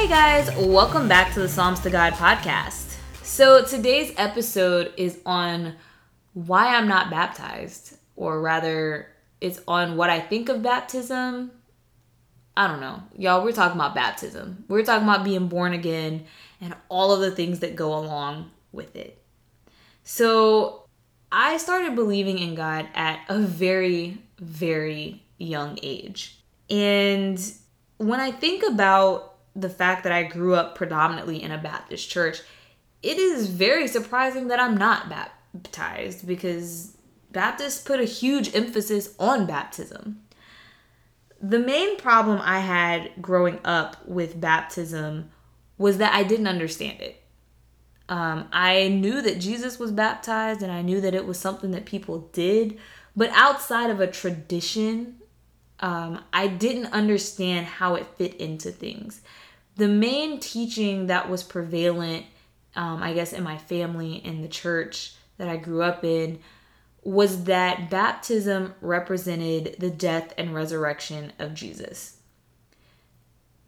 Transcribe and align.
Hey 0.04 0.10
guys, 0.10 0.54
welcome 0.59 1.09
back 1.09 1.32
to 1.32 1.40
the 1.40 1.48
Psalms 1.48 1.80
to 1.80 1.88
God 1.88 2.12
podcast. 2.12 2.95
So 3.23 3.65
today's 3.65 4.12
episode 4.18 4.92
is 4.98 5.18
on 5.24 5.76
why 6.34 6.76
I'm 6.76 6.87
not 6.87 7.09
baptized, 7.09 7.96
or 8.14 8.38
rather, 8.42 9.09
it's 9.40 9.62
on 9.66 9.96
what 9.96 10.10
I 10.10 10.20
think 10.20 10.51
of 10.51 10.62
baptism. 10.62 11.52
I 12.54 12.66
don't 12.66 12.82
know. 12.82 13.02
Y'all, 13.16 13.42
we're 13.42 13.52
talking 13.52 13.80
about 13.80 13.95
baptism. 13.95 14.66
We're 14.68 14.84
talking 14.84 15.09
about 15.09 15.24
being 15.24 15.48
born 15.48 15.73
again 15.73 16.26
and 16.60 16.74
all 16.90 17.14
of 17.14 17.23
the 17.23 17.30
things 17.30 17.60
that 17.60 17.74
go 17.74 17.96
along 17.96 18.51
with 18.73 18.95
it. 18.96 19.24
So 20.02 20.84
I 21.32 21.57
started 21.57 21.95
believing 21.95 22.38
in 22.38 22.54
God 22.54 22.88
at 22.95 23.20
a 23.30 23.38
very, 23.38 24.18
very 24.38 25.23
young 25.38 25.79
age. 25.82 26.36
And 26.68 27.40
when 27.96 28.20
I 28.20 28.32
think 28.32 28.62
about 28.70 29.34
the 29.57 29.71
fact 29.71 30.05
that 30.05 30.13
I 30.13 30.24
grew 30.24 30.55
up 30.55 30.74
predominantly 30.74 31.43
in 31.43 31.51
a 31.51 31.59
Baptist 31.59 32.09
church, 32.09 32.41
it 33.02 33.19
is 33.19 33.49
very 33.49 33.87
surprising 33.87 34.49
that 34.49 34.60
I'm 34.60 34.77
not 34.77 35.09
baptized 35.09 36.27
because 36.27 36.95
Baptists 37.35 37.82
put 37.82 38.01
a 38.01 38.05
huge 38.05 38.55
emphasis 38.55 39.15
on 39.19 39.45
baptism. 39.45 40.23
The 41.43 41.59
main 41.59 41.99
problem 41.99 42.41
I 42.41 42.60
had 42.60 43.10
growing 43.21 43.59
up 43.65 44.07
with 44.07 44.41
baptism 44.41 45.30
was 45.77 45.99
that 45.99 46.15
I 46.15 46.23
didn't 46.23 46.47
understand 46.47 47.01
it. 47.01 47.21
Um, 48.09 48.49
I 48.52 48.88
knew 48.88 49.21
that 49.21 49.41
Jesus 49.41 49.80
was 49.80 49.91
baptized 49.91 50.63
and 50.63 50.71
I 50.71 50.80
knew 50.80 51.01
that 51.01 51.15
it 51.15 51.27
was 51.27 51.38
something 51.38 51.73
that 51.73 51.85
people 51.85 52.30
did, 52.32 52.79
but 53.16 53.30
outside 53.32 53.91
of 53.91 54.01
a 54.01 54.07
tradition, 54.07 55.16
um, 55.80 56.23
I 56.32 56.47
didn't 56.47 56.93
understand 56.93 57.66
how 57.66 57.97
it 57.97 58.07
fit 58.16 58.35
into 58.37 58.71
things 58.71 59.23
the 59.76 59.88
main 59.88 60.40
teaching 60.40 61.06
that 61.08 61.28
was 61.28 61.42
prevalent, 61.42 62.26
um, 62.76 63.02
I 63.02 63.12
guess, 63.12 63.32
in 63.32 63.42
my 63.42 63.58
family 63.58 64.14
in 64.14 64.42
the 64.42 64.48
church 64.48 65.14
that 65.38 65.48
I 65.48 65.56
grew 65.56 65.82
up 65.82 66.04
in 66.04 66.38
was 67.02 67.44
that 67.44 67.90
baptism 67.90 68.74
represented 68.80 69.76
the 69.78 69.90
death 69.90 70.32
and 70.38 70.54
resurrection 70.54 71.32
of 71.38 71.54
Jesus. 71.54 72.18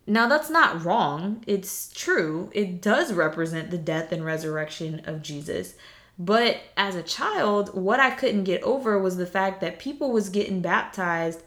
Now, 0.06 0.28
that's 0.28 0.49
not 0.49 0.84
wrong. 0.84 1.43
It's 1.47 1.93
true. 1.93 2.50
It 2.55 2.81
does 2.81 3.12
represent 3.12 3.71
the 3.71 3.78
death 3.78 4.12
and 4.12 4.25
resurrection 4.25 5.03
of 5.05 5.21
Jesus. 5.21 5.75
But 6.19 6.59
as 6.77 6.95
a 6.95 7.03
child, 7.03 7.75
what 7.75 8.00
I 8.00 8.11
couldn't 8.11 8.45
get 8.45 8.62
over 8.62 8.99
was 8.99 9.16
the 9.16 9.27
fact 9.27 9.61
that 9.61 9.78
people 9.78 10.12
was 10.12 10.28
getting 10.28 10.62
baptized 10.62 11.43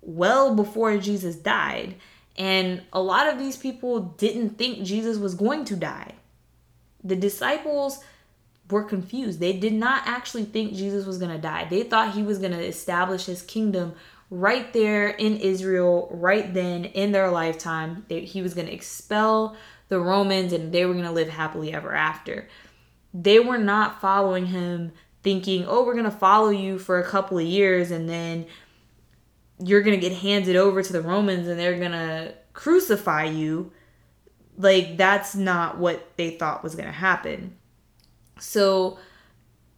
well 0.00 0.54
before 0.54 0.96
Jesus 0.96 1.36
died. 1.36 1.96
And 2.38 2.82
a 2.92 3.02
lot 3.02 3.28
of 3.28 3.38
these 3.38 3.56
people 3.56 4.00
didn't 4.00 4.50
think 4.50 4.84
Jesus 4.84 5.18
was 5.18 5.34
going 5.34 5.64
to 5.66 5.76
die. 5.76 6.14
The 7.02 7.16
disciples 7.16 8.02
were 8.70 8.84
confused. 8.84 9.40
They 9.40 9.54
did 9.54 9.72
not 9.72 10.06
actually 10.06 10.44
think 10.44 10.74
Jesus 10.74 11.04
was 11.04 11.18
going 11.18 11.32
to 11.32 11.40
die. 11.40 11.66
They 11.68 11.82
thought 11.82 12.14
he 12.14 12.22
was 12.22 12.38
going 12.38 12.52
to 12.52 12.64
establish 12.64 13.26
his 13.26 13.42
kingdom 13.42 13.94
right 14.30 14.72
there 14.72 15.08
in 15.08 15.38
Israel, 15.38 16.08
right 16.12 16.52
then 16.52 16.84
in 16.84 17.12
their 17.12 17.30
lifetime. 17.30 18.04
he 18.08 18.42
was 18.42 18.54
going 18.54 18.66
to 18.66 18.72
expel 18.74 19.56
the 19.88 19.98
Romans 19.98 20.52
and 20.52 20.72
they 20.72 20.84
were 20.84 20.92
going 20.92 21.06
to 21.06 21.10
live 21.10 21.30
happily 21.30 21.72
ever 21.72 21.94
after. 21.94 22.48
They 23.14 23.40
were 23.40 23.58
not 23.58 24.00
following 24.00 24.46
him 24.46 24.92
thinking, 25.22 25.64
oh, 25.66 25.84
we're 25.84 25.94
going 25.94 26.04
to 26.04 26.10
follow 26.10 26.50
you 26.50 26.78
for 26.78 27.00
a 27.00 27.08
couple 27.08 27.38
of 27.38 27.44
years 27.44 27.90
and 27.90 28.08
then 28.08 28.46
you're 29.62 29.82
going 29.82 29.98
to 29.98 30.08
get 30.08 30.16
handed 30.18 30.56
over 30.56 30.82
to 30.82 30.92
the 30.92 31.02
Romans 31.02 31.48
and 31.48 31.58
they're 31.58 31.78
going 31.78 31.92
to 31.92 32.34
crucify 32.52 33.24
you. 33.24 33.72
Like, 34.56 34.96
that's 34.96 35.34
not 35.34 35.78
what 35.78 36.16
they 36.16 36.30
thought 36.30 36.64
was 36.64 36.74
going 36.74 36.86
to 36.86 36.92
happen. 36.92 37.56
So, 38.40 38.98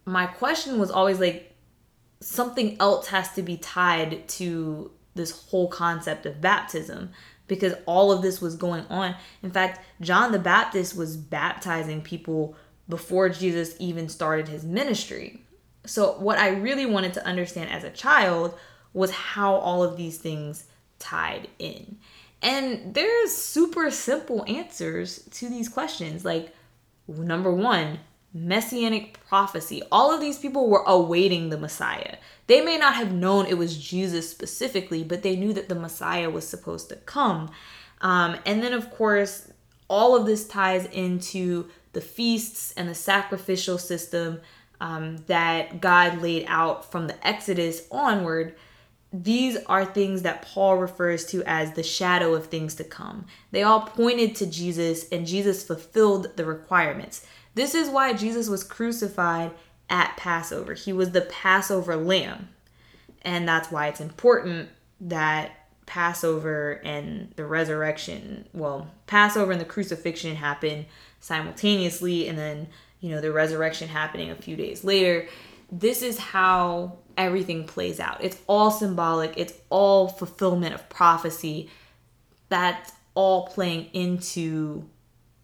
my 0.05 0.27
question 0.27 0.79
was 0.79 0.91
always 0.91 1.21
like, 1.21 1.55
something 2.21 2.77
else 2.81 3.09
has 3.09 3.33
to 3.33 3.43
be 3.43 3.57
tied 3.57 4.29
to 4.29 4.91
this 5.15 5.47
whole 5.49 5.69
concept 5.69 6.27
of 6.27 6.41
baptism 6.41 7.11
because 7.47 7.75
all 7.85 8.13
of 8.13 8.23
this 8.23 8.41
was 8.41 8.55
going 8.55 8.85
on. 8.89 9.15
In 9.43 9.51
fact, 9.51 9.81
John 10.01 10.33
the 10.33 10.39
Baptist 10.39 10.97
was 10.97 11.17
baptizing 11.17 12.01
people 12.01 12.55
before 12.89 13.29
Jesus 13.29 13.75
even 13.79 14.09
started 14.09 14.49
his 14.49 14.65
ministry. 14.65 15.43
So, 15.85 16.13
what 16.19 16.39
I 16.39 16.51
really 16.51 16.87
wanted 16.87 17.15
to 17.15 17.27
understand 17.27 17.71
as 17.71 17.85
a 17.85 17.91
child 17.91 18.55
was 18.93 19.11
how 19.11 19.55
all 19.55 19.83
of 19.83 19.97
these 19.97 20.19
things 20.19 20.65
tied 20.99 21.49
in. 21.59 21.99
And 22.43 22.95
there's 22.95 23.37
super 23.37 23.91
simple 23.91 24.45
answers 24.49 25.23
to 25.33 25.49
these 25.49 25.69
questions. 25.69 26.25
Like, 26.25 26.55
number 27.07 27.53
one, 27.53 28.01
messianic 28.33 29.19
prophecy. 29.27 29.83
All 29.91 30.13
of 30.13 30.21
these 30.21 30.39
people 30.39 30.69
were 30.69 30.85
awaiting 30.87 31.51
the 31.51 31.59
Messiah. 31.59 32.17
They 32.47 32.61
may 32.61 32.79
not 32.79 32.95
have 32.95 33.13
known 33.13 33.47
it 33.47 33.59
was 33.59 33.77
Jesus 33.77 34.31
specifically, 34.31 35.05
but 35.05 35.23
they 35.23 35.37
knew 35.37 35.53
that 35.53 35.69
the 35.69 35.75
Messiah 35.75 36.31
was 36.31 36.47
supposed 36.47 36.89
to 36.89 36.97
come. 36.97 37.51
Um, 38.01 38.37
and 38.47 38.63
then, 38.63 38.73
of 38.73 38.91
course, 38.91 39.53
all 39.89 40.17
of 40.17 40.27
this 40.27 40.47
ties 40.47 40.87
into 40.87 41.69
the 41.93 42.01
feasts 42.01 42.73
and 42.77 42.89
the 42.89 42.95
sacrificial 42.95 43.77
system 43.77 44.41
um, 44.81 45.19
that 45.27 45.81
God 45.81 46.23
laid 46.23 46.47
out 46.49 46.91
from 46.91 47.07
the 47.07 47.27
Exodus 47.27 47.83
onward 47.91 48.55
these 49.13 49.57
are 49.67 49.85
things 49.85 50.23
that 50.23 50.43
Paul 50.43 50.77
refers 50.77 51.25
to 51.27 51.43
as 51.45 51.73
the 51.73 51.83
shadow 51.83 52.35
of 52.35 52.47
things 52.47 52.77
to 52.77 52.85
come. 52.85 53.27
They 53.51 53.63
all 53.63 53.81
pointed 53.81 54.37
to 54.37 54.47
Jesus, 54.47 55.09
and 55.11 55.27
Jesus 55.27 55.65
fulfilled 55.65 56.37
the 56.37 56.45
requirements. 56.45 57.27
This 57.55 57.75
is 57.75 57.89
why 57.89 58.13
Jesus 58.13 58.49
was 58.49 58.63
crucified 58.63 59.51
at 59.89 60.17
Passover. 60.17 60.75
He 60.75 60.93
was 60.93 61.11
the 61.11 61.23
Passover 61.23 61.97
lamb. 61.97 62.51
And 63.23 63.49
that's 63.49 63.71
why 63.71 63.89
it's 63.89 64.01
important 64.01 64.69
that 65.01 65.51
Passover 65.87 66.81
and 66.85 67.33
the 67.35 67.45
resurrection, 67.45 68.47
well, 68.53 68.89
Passover 69.09 69.51
and 69.51 69.61
the 69.61 69.65
crucifixion 69.65 70.37
happen 70.37 70.87
simultaneously, 71.19 72.29
and 72.29 72.39
then, 72.39 72.69
you 73.01 73.11
know, 73.11 73.21
the 73.21 73.33
resurrection 73.33 73.89
happening 73.89 74.31
a 74.31 74.37
few 74.37 74.55
days 74.55 74.85
later. 74.85 75.27
This 75.73 76.03
is 76.03 76.17
how 76.19 76.99
everything 77.25 77.65
plays 77.65 78.01
out. 78.01 78.23
It's 78.23 78.39
all 78.47 78.71
symbolic, 78.71 79.35
it's 79.37 79.55
all 79.69 80.09
fulfillment 80.09 80.75
of 80.75 80.89
prophecy. 80.89 81.71
That's 82.49 82.93
all 83.15 83.47
playing 83.47 83.91
into 83.93 84.89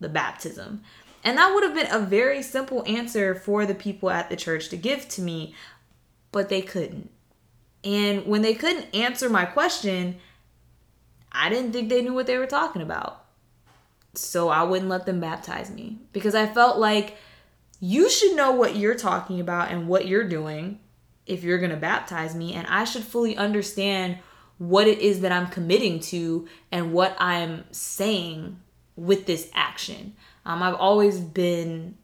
the 0.00 0.08
baptism. 0.08 0.82
And 1.24 1.38
that 1.38 1.52
would 1.52 1.64
have 1.64 1.74
been 1.74 1.90
a 1.90 2.04
very 2.04 2.42
simple 2.42 2.84
answer 2.86 3.34
for 3.34 3.66
the 3.66 3.74
people 3.74 4.10
at 4.10 4.30
the 4.30 4.36
church 4.36 4.68
to 4.68 4.76
give 4.76 5.08
to 5.10 5.22
me, 5.22 5.54
but 6.30 6.48
they 6.48 6.62
couldn't. 6.62 7.10
And 7.82 8.26
when 8.26 8.42
they 8.42 8.54
couldn't 8.54 8.94
answer 8.94 9.28
my 9.28 9.44
question, 9.44 10.16
I 11.32 11.48
didn't 11.48 11.72
think 11.72 11.88
they 11.88 12.02
knew 12.02 12.14
what 12.14 12.26
they 12.26 12.38
were 12.38 12.46
talking 12.46 12.82
about. 12.82 13.24
So 14.14 14.48
I 14.48 14.62
wouldn't 14.62 14.88
let 14.88 15.04
them 15.04 15.20
baptize 15.20 15.70
me 15.70 15.98
because 16.12 16.34
I 16.34 16.46
felt 16.46 16.78
like 16.78 17.16
you 17.80 18.08
should 18.08 18.34
know 18.34 18.52
what 18.52 18.76
you're 18.76 18.94
talking 18.94 19.40
about 19.40 19.70
and 19.70 19.86
what 19.86 20.06
you're 20.06 20.28
doing 20.28 20.80
if 21.26 21.42
you're 21.42 21.58
going 21.58 21.70
to 21.70 21.76
baptize 21.76 22.34
me 22.34 22.54
and 22.54 22.66
I 22.66 22.84
should 22.84 23.04
fully 23.04 23.36
understand 23.36 24.18
what 24.58 24.86
it 24.86 25.00
is 25.00 25.20
that 25.20 25.32
I'm 25.32 25.48
committing 25.48 26.00
to 26.00 26.48
and 26.72 26.92
what 26.92 27.16
I'm 27.18 27.64
saying 27.70 28.60
with 28.96 29.26
this 29.26 29.50
action. 29.54 30.14
Um, 30.44 30.62
I've 30.62 30.74
always 30.74 31.20
been 31.20 31.96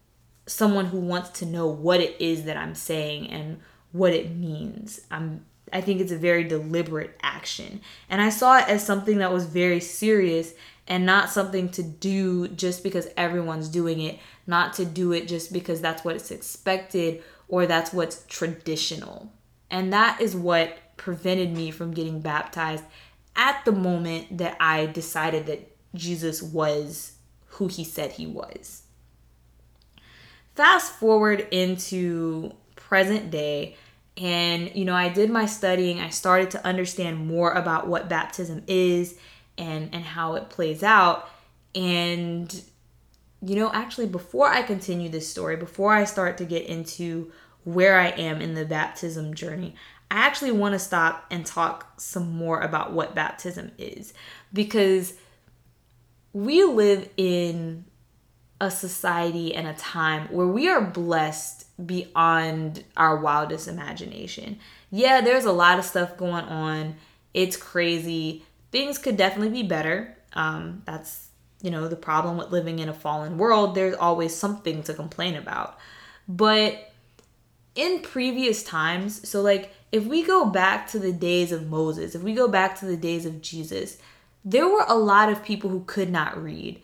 someone 0.47 0.87
who 0.87 1.01
wants 1.01 1.31
to 1.41 1.47
know 1.47 1.67
what 1.67 2.01
it 2.01 2.21
is 2.21 2.45
that 2.45 2.57
I'm 2.57 2.75
saying 2.75 3.29
and 3.29 3.61
what 3.93 4.13
it 4.13 4.35
means. 4.35 5.01
I'm 5.11 5.45
I 5.73 5.81
think 5.81 6.01
it's 6.01 6.13
a 6.13 6.19
very 6.19 6.45
deliberate 6.45 7.19
action. 7.23 7.81
And 8.11 8.21
I 8.21 8.29
saw 8.29 8.59
it 8.59 8.69
as 8.69 8.85
something 8.85 9.19
that 9.19 9.33
was 9.33 9.47
very 9.47 9.81
serious 9.81 10.53
and 10.87 11.07
not 11.07 11.31
something 11.31 11.71
to 11.71 11.83
do 11.83 12.49
just 12.49 12.83
because 12.83 13.09
everyone's 13.17 13.69
doing 13.69 14.01
it, 14.01 14.19
not 14.47 14.75
to 14.75 14.85
do 14.85 15.13
it 15.13 15.29
just 15.29 15.53
because 15.53 15.81
that's 15.81 16.05
what's 16.05 16.31
expected 16.31 17.23
or 17.49 17.67
that's 17.67 17.93
what's 17.93 18.25
traditional. 18.29 19.33
And 19.71 19.93
that 19.93 20.21
is 20.21 20.35
what 20.37 20.77
prevented 20.97 21.57
me 21.57 21.71
from 21.71 21.93
getting 21.93 22.21
baptized 22.21 22.85
at 23.37 23.65
the 23.65 23.73
moment 23.73 24.39
that 24.39 24.57
I 24.61 24.87
decided 24.87 25.47
that 25.47 25.77
Jesus 25.95 26.43
was 26.43 27.13
who 27.47 27.69
he 27.69 27.85
said 27.85 28.13
he 28.13 28.27
was. 28.27 28.83
Fast 30.55 30.93
forward 30.93 31.47
into 31.51 32.53
present 32.77 33.31
day, 33.31 33.77
and 34.17 34.75
you 34.75 34.85
know, 34.85 34.95
I 34.95 35.09
did 35.09 35.31
my 35.31 35.47
studying, 35.47 36.01
I 36.01 36.11
started 36.11 36.51
to 36.53 36.67
understand 36.67 37.27
more 37.27 37.53
about 37.53 37.89
what 37.89 38.09
baptism 38.09 38.63
is 38.67 39.17
and 39.57 39.95
and 39.95 40.05
how 40.05 40.35
it 40.35 40.51
plays 40.51 40.83
out. 40.83 41.29
And 41.75 42.63
you 43.45 43.57
know, 43.57 43.71
actually 43.73 44.07
before 44.07 44.49
I 44.49 44.63
continue 44.63 45.09
this 45.09 45.29
story, 45.29 45.57
before 45.57 45.93
I 45.93 46.05
start 46.05 46.39
to 46.39 46.45
get 46.45 46.67
into 46.67 47.33
where 47.65 47.99
I 47.99 48.09
am 48.09 48.41
in 48.41 48.55
the 48.55 48.65
baptism 48.65 49.35
journey, 49.35 49.75
I 50.11 50.27
actually 50.27 50.53
want 50.53 50.75
to 50.75 50.79
stop 50.79 51.27
and 51.31 51.45
talk 51.45 52.01
some 52.01 52.31
more 52.33 52.61
about 52.61 52.93
what 52.93 53.15
baptism 53.15 53.73
is 53.79 54.15
because 54.53 55.15
we 56.33 56.63
live 56.65 57.09
in 57.17 57.85
a 58.61 58.71
society 58.71 59.55
and 59.55 59.67
a 59.67 59.75
time 59.75 60.29
where 60.29 60.47
we 60.47 60.69
are 60.69 60.81
blessed 60.81 61.67
beyond 61.85 62.85
our 62.97 63.17
wildest 63.17 63.67
imagination. 63.67 64.59
Yeah, 64.91 65.21
there's 65.21 65.47
a 65.47 65.53
lot 65.53 65.81
of 65.81 65.85
stuff 65.85 66.17
going 66.17 66.45
on. 66.45 66.95
It's 67.35 67.57
crazy. 67.57 68.45
Things 68.71 68.99
could 68.99 69.17
definitely 69.17 69.63
be 69.63 69.67
better. 69.67 70.17
Um, 70.35 70.83
that's, 70.85 71.29
you 71.63 71.71
know, 71.71 71.89
the 71.89 71.97
problem 71.97 72.37
with 72.37 72.51
living 72.51 72.81
in 72.81 72.89
a 72.89 72.95
fallen 72.95 73.39
world. 73.39 73.75
There's 73.75 73.97
always 73.97 74.35
something 74.35 74.83
to 74.83 74.95
complain 74.95 75.37
about. 75.37 75.79
But 76.29 76.93
in 77.75 78.01
previous 78.01 78.63
times, 78.63 79.27
so 79.29 79.41
like 79.41 79.73
if 79.93 80.05
we 80.05 80.23
go 80.23 80.45
back 80.45 80.89
to 80.91 80.99
the 80.99 81.13
days 81.13 81.53
of 81.53 81.69
Moses, 81.69 82.15
if 82.15 82.23
we 82.23 82.35
go 82.35 82.49
back 82.49 82.79
to 82.81 82.87
the 82.87 82.97
days 82.97 83.27
of 83.27 83.41
Jesus, 83.41 83.99
there 84.45 84.69
were 84.69 84.85
a 84.89 84.97
lot 84.97 85.31
of 85.31 85.45
people 85.45 85.71
who 85.71 85.85
could 85.85 86.11
not 86.11 86.43
read. 86.43 86.81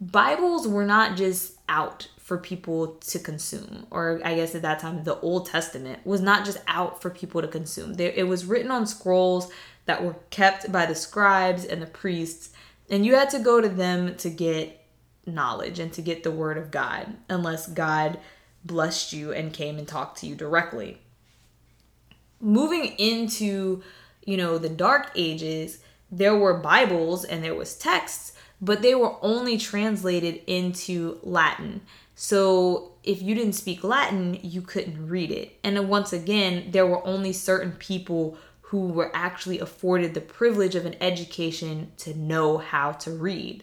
Bibles 0.00 0.68
were 0.68 0.84
not 0.84 1.16
just 1.16 1.54
out 1.68 2.08
for 2.18 2.36
people 2.36 2.88
to 2.96 3.18
consume, 3.18 3.86
or 3.90 4.20
I 4.24 4.34
guess 4.34 4.54
at 4.54 4.62
that 4.62 4.80
time, 4.80 5.04
the 5.04 5.18
Old 5.20 5.46
Testament 5.46 6.04
was 6.04 6.20
not 6.20 6.44
just 6.44 6.58
out 6.66 7.00
for 7.00 7.08
people 7.08 7.40
to 7.40 7.48
consume. 7.48 7.98
It 7.98 8.26
was 8.26 8.44
written 8.44 8.70
on 8.70 8.86
scrolls 8.86 9.50
that 9.86 10.04
were 10.04 10.16
kept 10.30 10.70
by 10.70 10.86
the 10.86 10.94
scribes 10.94 11.64
and 11.64 11.80
the 11.80 11.86
priests, 11.86 12.50
and 12.90 13.04
you 13.04 13.14
had 13.14 13.30
to 13.30 13.38
go 13.38 13.60
to 13.60 13.68
them 13.68 14.16
to 14.16 14.30
get 14.30 14.84
knowledge 15.26 15.78
and 15.78 15.92
to 15.92 16.02
get 16.02 16.22
the 16.22 16.30
word 16.30 16.56
of 16.56 16.70
God, 16.70 17.14
unless 17.28 17.66
God 17.66 18.18
blessed 18.64 19.12
you 19.12 19.32
and 19.32 19.52
came 19.52 19.78
and 19.78 19.86
talked 19.86 20.18
to 20.18 20.26
you 20.26 20.34
directly. 20.34 20.98
Moving 22.40 22.94
into, 22.98 23.82
you 24.24 24.36
know, 24.36 24.58
the 24.58 24.68
dark 24.68 25.10
ages, 25.14 25.80
there 26.10 26.36
were 26.36 26.54
Bibles 26.54 27.24
and 27.24 27.42
there 27.42 27.54
was 27.54 27.76
texts, 27.76 28.32
but 28.60 28.82
they 28.82 28.94
were 28.94 29.16
only 29.22 29.58
translated 29.58 30.40
into 30.46 31.18
Latin. 31.22 31.80
So 32.14 32.92
if 33.02 33.20
you 33.20 33.34
didn't 33.34 33.54
speak 33.54 33.84
Latin, 33.84 34.38
you 34.42 34.62
couldn't 34.62 35.08
read 35.08 35.30
it. 35.30 35.58
And 35.62 35.88
once 35.88 36.12
again, 36.12 36.70
there 36.70 36.86
were 36.86 37.06
only 37.06 37.32
certain 37.32 37.72
people 37.72 38.38
who 38.70 38.88
were 38.88 39.12
actually 39.14 39.60
afforded 39.60 40.12
the 40.12 40.20
privilege 40.20 40.74
of 40.74 40.86
an 40.86 40.96
education 41.00 41.92
to 41.96 42.18
know 42.18 42.58
how 42.58 42.90
to 42.90 43.12
read. 43.12 43.62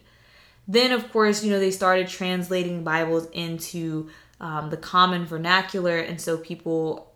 Then, 0.66 0.94
of 0.94 1.12
course, 1.12 1.44
you 1.44 1.52
know, 1.52 1.60
they 1.60 1.72
started 1.72 2.08
translating 2.08 2.86
Bibles 2.86 3.28
into 3.32 4.10
um, 4.40 4.70
the 4.70 4.78
common 4.78 5.26
vernacular, 5.26 5.98
and 5.98 6.22
so 6.22 6.38
people 6.38 7.14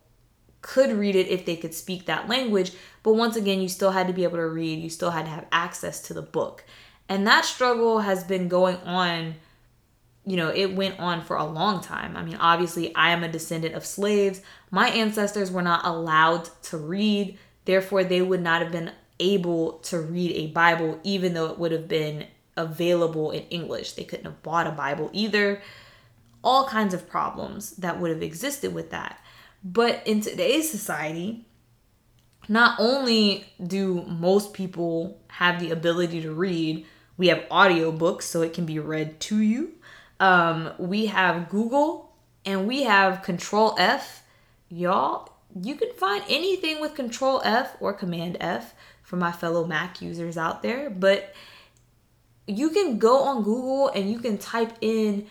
could 0.62 0.92
read 0.92 1.16
it 1.16 1.30
if 1.30 1.45
they 1.45 1.56
could 1.56 1.74
speak 1.74 2.06
that 2.06 2.28
language. 2.28 2.74
But 3.04 3.13
once 3.13 3.38
again, 3.38 3.62
you 3.62 3.69
still 3.69 3.92
had 3.92 4.07
to 4.07 4.13
be 4.13 4.25
able 4.25 4.38
to 4.38 4.48
read, 4.48 4.84
you 4.84 4.89
still 4.89 5.12
had 5.12 5.24
to 5.24 5.31
have 5.31 5.45
access 5.54 6.01
to 6.04 6.13
the 6.13 6.22
book. 6.22 6.66
And 7.07 7.25
that 7.25 7.45
struggle 7.45 8.00
has 8.00 8.25
been 8.25 8.50
going 8.50 8.75
on, 8.78 9.36
you 10.25 10.36
know, 10.36 10.50
it 10.50 10.75
went 10.75 11.00
on 11.00 11.22
for 11.22 11.38
a 11.38 11.45
long 11.45 11.81
time. 11.81 12.18
I 12.18 12.24
mean, 12.24 12.36
obviously, 12.36 12.94
I 12.95 13.12
am 13.12 13.24
a 13.24 13.30
descendant 13.30 13.75
of 13.75 13.86
slaves. 13.86 14.42
My 14.72 14.89
ancestors 14.89 15.51
were 15.51 15.62
not 15.62 15.86
allowed 15.86 16.50
to 16.63 16.78
read, 16.78 17.38
therefore, 17.67 18.03
they 18.03 18.23
would 18.23 18.41
not 18.41 18.63
have 18.63 18.71
been 18.71 18.91
able 19.19 19.73
to 19.79 19.99
read 19.99 20.31
a 20.31 20.47
Bible, 20.47 20.99
even 21.03 21.35
though 21.35 21.51
it 21.51 21.59
would 21.59 21.71
have 21.71 21.87
been 21.87 22.25
available 22.55 23.29
in 23.29 23.43
English. 23.49 23.93
They 23.93 24.03
couldn't 24.03 24.25
have 24.25 24.41
bought 24.41 24.65
a 24.65 24.71
Bible 24.71 25.11
either. 25.13 25.61
All 26.43 26.67
kinds 26.67 26.95
of 26.95 27.07
problems 27.07 27.71
that 27.77 27.99
would 27.99 28.09
have 28.09 28.23
existed 28.23 28.73
with 28.73 28.89
that. 28.89 29.19
But 29.63 30.01
in 30.05 30.21
today's 30.21 30.69
society, 30.69 31.45
not 32.47 32.79
only 32.79 33.45
do 33.65 34.03
most 34.03 34.53
people 34.53 35.19
have 35.27 35.59
the 35.59 35.71
ability 35.71 36.21
to 36.21 36.31
read, 36.31 36.85
we 37.17 37.27
have 37.27 37.39
audiobooks 37.51 38.23
so 38.23 38.41
it 38.41 38.53
can 38.53 38.65
be 38.65 38.79
read 38.79 39.19
to 39.21 39.39
you. 39.39 39.73
Um, 40.19 40.71
we 40.77 41.07
have 41.07 41.49
Google 41.49 42.13
and 42.45 42.67
we 42.67 42.83
have 42.83 43.23
Control 43.23 43.75
F. 43.77 44.23
Y'all, 44.69 45.37
you 45.63 45.75
can 45.75 45.94
find 45.94 46.24
anything 46.30 46.81
with 46.81 46.95
Control 46.95 47.42
F 47.44 47.75
or 47.80 47.94
Command 47.94 48.38
F 48.39 48.74
for 49.04 49.15
my 49.15 49.31
fellow 49.31 49.65
Mac 49.65 50.01
users 50.01 50.38
out 50.38 50.62
there, 50.62 50.89
but 50.89 51.33
you 52.45 52.69
can 52.69 52.98
go 52.98 53.24
on 53.24 53.44
Google 53.44 53.89
and 53.89 54.12
you 54.12 54.19
can 54.19 54.38
type 54.38 54.74
in 54.81 55.27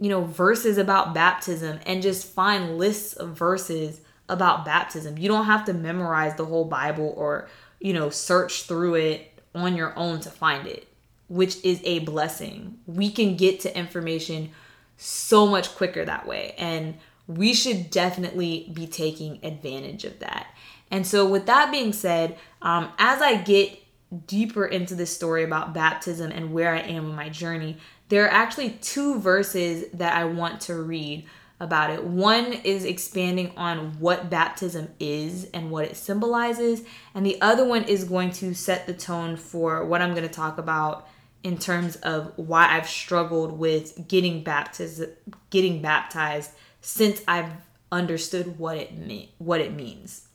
you 0.00 0.08
know, 0.08 0.24
verses 0.24 0.78
about 0.78 1.12
baptism 1.12 1.78
and 1.84 2.02
just 2.02 2.26
find 2.26 2.78
lists 2.78 3.12
of 3.12 3.36
verses 3.36 4.00
about 4.30 4.64
baptism. 4.64 5.18
You 5.18 5.28
don't 5.28 5.44
have 5.44 5.66
to 5.66 5.74
memorize 5.74 6.34
the 6.36 6.46
whole 6.46 6.64
Bible 6.64 7.12
or, 7.16 7.48
you 7.80 7.92
know, 7.92 8.08
search 8.08 8.62
through 8.62 8.94
it 8.94 9.40
on 9.54 9.76
your 9.76 9.96
own 9.98 10.20
to 10.20 10.30
find 10.30 10.66
it, 10.66 10.88
which 11.28 11.62
is 11.62 11.82
a 11.84 11.98
blessing. 12.00 12.78
We 12.86 13.10
can 13.10 13.36
get 13.36 13.60
to 13.60 13.78
information 13.78 14.52
so 14.96 15.46
much 15.46 15.74
quicker 15.74 16.04
that 16.04 16.26
way. 16.26 16.54
And 16.56 16.94
we 17.36 17.54
should 17.54 17.90
definitely 17.90 18.70
be 18.72 18.86
taking 18.86 19.38
advantage 19.44 20.04
of 20.04 20.18
that. 20.18 20.48
And 20.90 21.06
so, 21.06 21.26
with 21.26 21.46
that 21.46 21.70
being 21.70 21.92
said, 21.92 22.36
um, 22.62 22.90
as 22.98 23.22
I 23.22 23.36
get 23.36 23.78
deeper 24.26 24.66
into 24.66 24.96
this 24.96 25.14
story 25.14 25.44
about 25.44 25.72
baptism 25.72 26.32
and 26.32 26.52
where 26.52 26.74
I 26.74 26.80
am 26.80 27.10
in 27.10 27.14
my 27.14 27.28
journey, 27.28 27.76
there 28.08 28.24
are 28.24 28.30
actually 28.30 28.70
two 28.70 29.20
verses 29.20 29.84
that 29.94 30.16
I 30.16 30.24
want 30.24 30.60
to 30.62 30.74
read 30.74 31.26
about 31.60 31.90
it. 31.90 32.02
One 32.02 32.52
is 32.52 32.84
expanding 32.84 33.52
on 33.56 34.00
what 34.00 34.30
baptism 34.30 34.88
is 34.98 35.44
and 35.54 35.70
what 35.70 35.84
it 35.84 35.96
symbolizes, 35.96 36.82
and 37.14 37.24
the 37.24 37.40
other 37.40 37.64
one 37.64 37.84
is 37.84 38.02
going 38.04 38.32
to 38.32 38.54
set 38.54 38.86
the 38.86 38.94
tone 38.94 39.36
for 39.36 39.84
what 39.84 40.02
I'm 40.02 40.14
going 40.14 40.26
to 40.26 40.34
talk 40.34 40.58
about 40.58 41.06
in 41.42 41.56
terms 41.56 41.96
of 41.96 42.32
why 42.36 42.66
I've 42.76 42.88
struggled 42.88 43.52
with 43.58 44.08
getting 44.08 44.42
baptized 44.42 45.04
getting 45.50 45.80
baptized 45.80 46.50
since 46.80 47.22
I've 47.26 47.50
understood 47.92 48.58
what 48.58 48.76
it 48.76 48.96
mean, 48.96 49.28
what 49.38 49.60
it 49.60 49.74
means. 49.74 50.28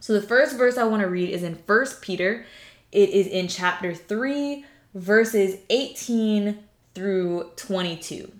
So 0.00 0.12
the 0.12 0.26
first 0.26 0.56
verse 0.56 0.76
I 0.76 0.84
want 0.84 1.02
to 1.02 1.08
read 1.08 1.30
is 1.30 1.42
in 1.42 1.56
First 1.56 2.00
Peter. 2.02 2.46
It 2.92 3.10
is 3.10 3.26
in 3.26 3.48
chapter 3.48 3.94
3 3.94 4.64
verses 4.94 5.58
18 5.68 6.58
through 6.94 7.50
22. 7.56 8.32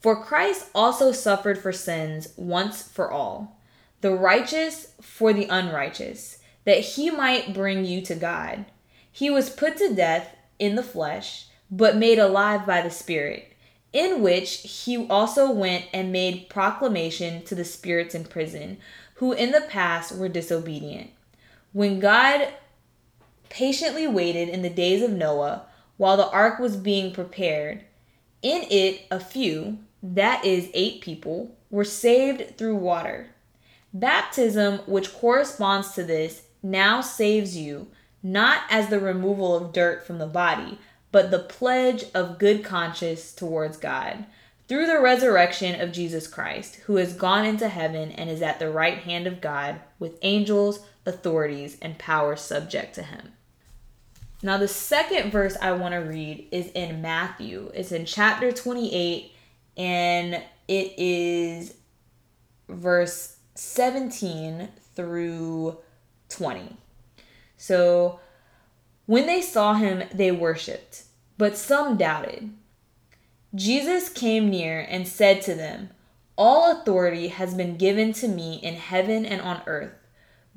For 0.00 0.22
Christ 0.22 0.68
also 0.74 1.12
suffered 1.12 1.58
for 1.58 1.72
sins 1.72 2.32
once 2.36 2.82
for 2.82 3.10
all, 3.10 3.60
the 4.00 4.14
righteous 4.14 4.92
for 5.00 5.32
the 5.32 5.46
unrighteous, 5.46 6.38
that 6.64 6.80
he 6.80 7.10
might 7.10 7.54
bring 7.54 7.84
you 7.84 8.02
to 8.02 8.14
God. 8.14 8.66
He 9.10 9.30
was 9.30 9.50
put 9.50 9.76
to 9.78 9.94
death 9.94 10.34
in 10.58 10.74
the 10.74 10.82
flesh, 10.82 11.46
but 11.70 11.96
made 11.96 12.18
alive 12.18 12.66
by 12.66 12.82
the 12.82 12.90
Spirit, 12.90 13.52
in 13.96 14.20
which 14.20 14.58
he 14.84 15.06
also 15.06 15.50
went 15.50 15.86
and 15.94 16.12
made 16.12 16.50
proclamation 16.50 17.42
to 17.44 17.54
the 17.54 17.64
spirits 17.64 18.14
in 18.14 18.24
prison, 18.24 18.76
who 19.14 19.32
in 19.32 19.52
the 19.52 19.62
past 19.62 20.14
were 20.14 20.28
disobedient. 20.28 21.08
When 21.72 21.98
God 21.98 22.48
patiently 23.48 24.06
waited 24.06 24.50
in 24.50 24.60
the 24.60 24.68
days 24.68 25.02
of 25.02 25.12
Noah, 25.12 25.62
while 25.96 26.18
the 26.18 26.28
ark 26.28 26.58
was 26.58 26.76
being 26.76 27.10
prepared. 27.10 27.84
In 28.42 28.64
it, 28.70 29.06
a 29.10 29.18
few, 29.18 29.78
that 30.02 30.44
is, 30.44 30.68
eight 30.74 31.00
people, 31.00 31.56
were 31.70 31.82
saved 31.82 32.58
through 32.58 32.76
water. 32.76 33.28
Baptism, 33.94 34.80
which 34.80 35.14
corresponds 35.14 35.92
to 35.92 36.04
this, 36.04 36.42
now 36.62 37.00
saves 37.00 37.56
you, 37.56 37.86
not 38.22 38.60
as 38.68 38.88
the 38.88 39.00
removal 39.00 39.56
of 39.56 39.72
dirt 39.72 40.06
from 40.06 40.18
the 40.18 40.26
body, 40.26 40.78
but 41.16 41.30
the 41.30 41.38
pledge 41.38 42.04
of 42.12 42.36
good 42.36 42.62
conscience 42.62 43.32
towards 43.32 43.78
God 43.78 44.26
through 44.68 44.86
the 44.86 45.00
resurrection 45.00 45.80
of 45.80 45.90
Jesus 45.90 46.26
Christ, 46.26 46.74
who 46.84 46.96
has 46.96 47.14
gone 47.14 47.46
into 47.46 47.70
heaven 47.70 48.12
and 48.12 48.28
is 48.28 48.42
at 48.42 48.58
the 48.58 48.68
right 48.68 48.98
hand 48.98 49.26
of 49.26 49.40
God 49.40 49.80
with 49.98 50.18
angels, 50.20 50.80
authorities, 51.06 51.78
and 51.80 51.96
powers 51.96 52.42
subject 52.42 52.94
to 52.96 53.02
him. 53.02 53.32
Now, 54.42 54.58
the 54.58 54.68
second 54.68 55.30
verse 55.30 55.56
I 55.62 55.72
want 55.72 55.94
to 55.94 56.00
read 56.00 56.48
is 56.52 56.66
in 56.72 57.00
Matthew. 57.00 57.70
It's 57.72 57.92
in 57.92 58.04
chapter 58.04 58.52
28, 58.52 59.32
and 59.78 60.34
it 60.68 60.92
is 60.98 61.76
verse 62.68 63.38
17 63.54 64.68
through 64.94 65.78
20. 66.28 66.76
So, 67.56 68.20
when 69.06 69.26
they 69.26 69.40
saw 69.40 69.74
him, 69.74 70.02
they 70.12 70.32
worshiped, 70.32 71.04
but 71.38 71.56
some 71.56 71.96
doubted. 71.96 72.50
Jesus 73.54 74.08
came 74.08 74.50
near 74.50 74.80
and 74.80 75.08
said 75.08 75.42
to 75.42 75.54
them, 75.54 75.90
All 76.36 76.70
authority 76.70 77.28
has 77.28 77.54
been 77.54 77.76
given 77.76 78.12
to 78.14 78.28
me 78.28 78.56
in 78.62 78.74
heaven 78.74 79.24
and 79.24 79.40
on 79.40 79.62
earth. 79.66 79.92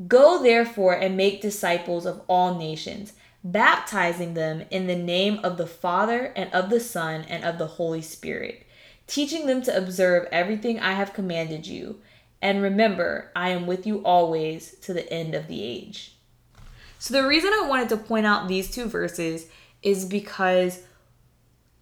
Go 0.07 0.41
therefore 0.41 0.93
and 0.93 1.17
make 1.17 1.41
disciples 1.41 2.05
of 2.05 2.21
all 2.27 2.57
nations, 2.57 3.13
baptizing 3.43 4.33
them 4.33 4.63
in 4.71 4.87
the 4.87 4.95
name 4.95 5.39
of 5.43 5.57
the 5.57 5.67
Father 5.67 6.33
and 6.35 6.53
of 6.53 6.69
the 6.69 6.79
Son 6.79 7.25
and 7.27 7.43
of 7.43 7.57
the 7.57 7.67
Holy 7.67 8.01
Spirit, 8.01 8.65
teaching 9.07 9.45
them 9.45 9.61
to 9.61 9.75
observe 9.75 10.27
everything 10.31 10.79
I 10.79 10.93
have 10.93 11.13
commanded 11.13 11.67
you. 11.67 11.99
And 12.41 12.61
remember, 12.61 13.31
I 13.35 13.49
am 13.49 13.67
with 13.67 13.85
you 13.85 13.99
always 14.05 14.75
to 14.81 14.93
the 14.93 15.11
end 15.11 15.35
of 15.35 15.47
the 15.47 15.61
age. 15.61 16.15
So, 16.97 17.13
the 17.13 17.27
reason 17.27 17.51
I 17.53 17.67
wanted 17.67 17.89
to 17.89 17.97
point 17.97 18.25
out 18.25 18.47
these 18.47 18.71
two 18.71 18.85
verses 18.85 19.47
is 19.81 20.05
because 20.05 20.81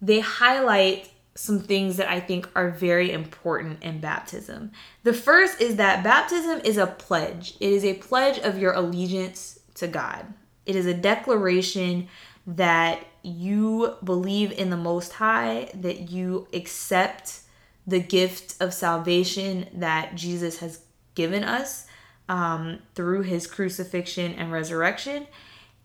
they 0.00 0.20
highlight 0.20 1.10
some 1.34 1.60
things 1.60 1.96
that 1.98 2.10
I 2.10 2.18
think 2.18 2.48
are 2.56 2.70
very 2.70 3.12
important 3.12 3.82
in 3.82 4.00
baptism. 4.00 4.72
The 5.04 5.12
first 5.12 5.60
is 5.60 5.76
that 5.76 6.02
baptism 6.02 6.60
is 6.64 6.76
a 6.76 6.86
pledge, 6.86 7.54
it 7.60 7.72
is 7.72 7.84
a 7.84 7.94
pledge 7.94 8.38
of 8.38 8.58
your 8.58 8.72
allegiance 8.72 9.60
to 9.74 9.86
God. 9.86 10.26
It 10.66 10.76
is 10.76 10.86
a 10.86 10.94
declaration 10.94 12.08
that 12.46 13.06
you 13.22 13.94
believe 14.02 14.52
in 14.52 14.70
the 14.70 14.76
Most 14.76 15.12
High, 15.12 15.70
that 15.74 16.10
you 16.10 16.48
accept 16.52 17.40
the 17.86 18.00
gift 18.00 18.60
of 18.60 18.74
salvation 18.74 19.66
that 19.74 20.14
Jesus 20.14 20.58
has 20.58 20.80
given 21.14 21.44
us 21.44 21.86
um, 22.28 22.80
through 22.94 23.22
his 23.22 23.46
crucifixion 23.46 24.34
and 24.34 24.52
resurrection. 24.52 25.26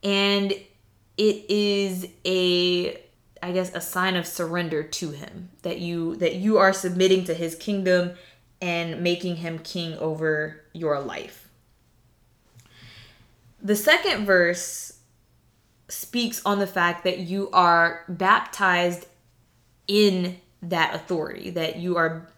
And 0.04 0.54
it 1.18 1.50
is 1.50 2.08
a 2.26 3.00
I 3.42 3.52
guess 3.52 3.76
a 3.76 3.82
sign 3.82 4.16
of 4.16 4.26
surrender 4.26 4.84
to 4.84 5.12
him 5.12 5.50
that 5.64 5.80
you 5.80 6.16
that 6.18 6.36
you 6.36 6.58
are 6.58 6.72
submitting 6.72 7.26
to 7.26 7.34
his 7.34 7.56
kingdom 7.56 8.14
and 8.62 9.02
making 9.02 9.38
him 9.38 9.60
king 9.60 9.98
over 9.98 10.62
your 10.72 11.02
life. 11.02 11.50
The 13.62 13.76
second 13.76 14.26
verse 14.26 15.00
speaks 15.90 16.42
on 16.46 16.60
the 16.60 16.68
fact 16.68 17.04
that 17.04 17.20
you 17.20 17.50
are 17.52 18.06
baptized 18.08 19.06
in 19.88 20.40
that 20.62 20.96
authority, 20.96 21.50
that 21.50 21.76
you 21.76 21.98
are 21.98 22.30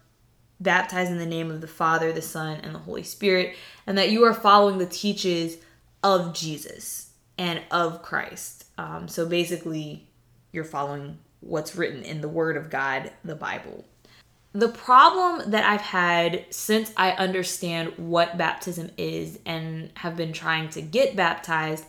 baptized 0.58 1.12
in 1.12 1.18
the 1.18 1.26
name 1.26 1.50
of 1.50 1.60
the 1.60 1.68
Father, 1.68 2.12
the 2.12 2.22
Son, 2.22 2.58
and 2.62 2.74
the 2.74 2.80
Holy 2.80 3.04
Spirit, 3.04 3.54
and 3.86 3.96
that 3.96 4.10
you 4.10 4.24
are 4.24 4.34
following 4.34 4.78
the 4.78 4.86
teachings 4.86 5.56
of 6.02 6.34
Jesus 6.34 7.05
and 7.38 7.62
of 7.70 8.02
Christ. 8.02 8.66
Um, 8.78 9.08
so 9.08 9.26
basically, 9.26 10.08
you're 10.52 10.64
following 10.64 11.18
what's 11.40 11.76
written 11.76 12.02
in 12.02 12.20
the 12.20 12.28
Word 12.28 12.56
of 12.56 12.70
God, 12.70 13.10
the 13.24 13.34
Bible. 13.34 13.84
The 14.52 14.68
problem 14.68 15.50
that 15.50 15.64
I've 15.64 15.82
had 15.82 16.46
since 16.48 16.90
I 16.96 17.10
understand 17.12 17.92
what 17.98 18.38
baptism 18.38 18.90
is 18.96 19.38
and 19.44 19.90
have 19.96 20.16
been 20.16 20.32
trying 20.32 20.70
to 20.70 20.80
get 20.80 21.14
baptized 21.14 21.84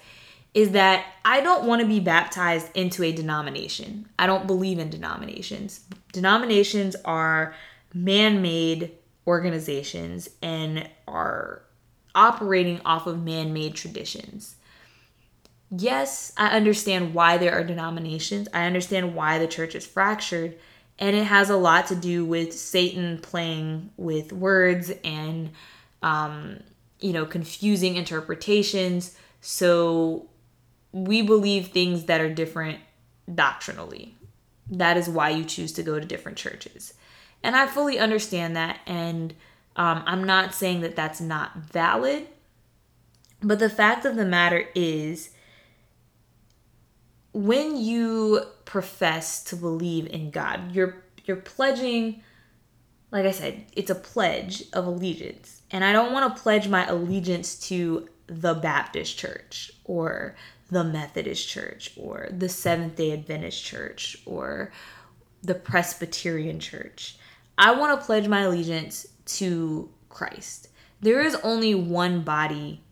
is 0.54 0.72
that 0.72 1.06
I 1.24 1.39
don't 1.39 1.66
want 1.66 1.82
to 1.82 1.88
be 1.88 2.01
baptized 2.01 2.75
into 2.75 3.04
a 3.04 3.13
denomination. 3.13 4.10
I 4.20 4.27
don't 4.27 4.48
believe 4.48 4.80
in 4.80 4.89
denominations. 4.89 5.82
Denominations 6.12 6.96
are 7.06 7.56
man 7.94 8.42
made 8.42 8.92
organizations 9.25 10.30
and 10.42 10.89
are 11.08 11.62
operating 12.16 12.82
off 12.84 13.08
of 13.08 13.24
man 13.24 13.54
made 13.54 13.75
traditions 13.75 14.57
yes, 15.69 16.31
I 16.38 16.55
understand 16.55 17.13
why 17.13 17.38
there 17.38 17.53
are 17.53 17.63
denominations. 17.63 18.47
I 18.53 18.65
understand 18.65 19.15
why 19.15 19.39
the 19.39 19.47
church 19.47 19.75
is 19.75 19.86
fractured. 19.86 20.57
And 21.00 21.15
it 21.15 21.25
has 21.25 21.50
a 21.50 21.57
lot 21.57 21.88
to 21.88 21.95
do 21.95 22.25
with 22.25 22.53
Satan 22.53 23.19
playing 23.19 23.91
with 23.97 24.33
words 24.33 24.91
and, 25.03 25.51
um, 26.01 26.62
you 27.00 27.13
know, 27.13 27.25
confusing 27.25 27.95
interpretations. 27.95 29.15
So 29.41 30.29
we 30.91 31.21
believe 31.21 31.67
things 31.67 32.05
that 32.05 32.21
are 32.21 32.33
different 32.33 32.79
doctrinally. 33.33 34.15
That 34.71 34.97
is 34.97 35.07
why 35.07 35.29
you 35.29 35.45
choose 35.45 35.71
to 35.74 35.83
go 35.83 36.00
to 36.00 36.05
different 36.05 36.38
churches. 36.38 36.95
And 37.43 37.55
I 37.55 37.67
fully 37.67 38.00
understand 38.00 38.55
that. 38.55 38.79
And 38.88 39.36
um, 39.75 40.03
I'm 40.07 40.24
not 40.24 40.55
saying 40.55 40.81
that 40.81 40.95
that's 40.95 41.21
not 41.21 41.57
valid. 41.57 42.27
But 43.41 43.59
the 43.59 43.69
fact 43.69 44.03
of 44.03 44.15
the 44.15 44.25
matter 44.25 44.67
is, 44.74 45.29
when 47.38 47.77
you 47.77 48.41
profess 48.65 49.44
to 49.44 49.56
believe 49.56 50.08
in 50.08 50.32
God, 50.32 50.72
you're 50.72 51.03
you're 51.25 51.38
pledging 51.38 52.22
like 53.10 53.25
I 53.25 53.32
said, 53.32 53.65
it's 53.74 53.89
a 53.89 53.96
pledge 53.96 54.63
of 54.74 54.86
allegiance. 54.86 55.62
And 55.72 55.86
I 55.86 55.94
don't 55.94 56.12
want 56.12 56.36
to 56.36 56.41
pledge 56.41 56.67
my 56.67 56.86
allegiance 56.88 57.58
to 57.70 58.10
the 58.27 58.53
Baptist 58.53 59.17
church 59.17 59.72
or 59.86 60.36
the 60.70 60.84
Methodist 60.84 61.48
church 61.48 61.94
or 61.96 62.27
the 62.32 62.50
Seventh 62.50 62.98
day 62.98 63.13
Adventist 63.13 63.63
church 63.63 64.17
or 64.25 64.74
the 65.41 65.56
Presbyterian 65.56 66.60
church. 66.60 67.17
I 67.58 67.72
want 67.72 67.98
to 67.98 68.06
pledge 68.06 68.27
my 68.27 68.41
allegiance 68.41 69.08
to 69.25 69.89
Christ. 70.10 70.67
There 71.00 71.22
is 71.22 71.36
only 71.36 71.75
one 71.75 72.24
body 72.24 72.84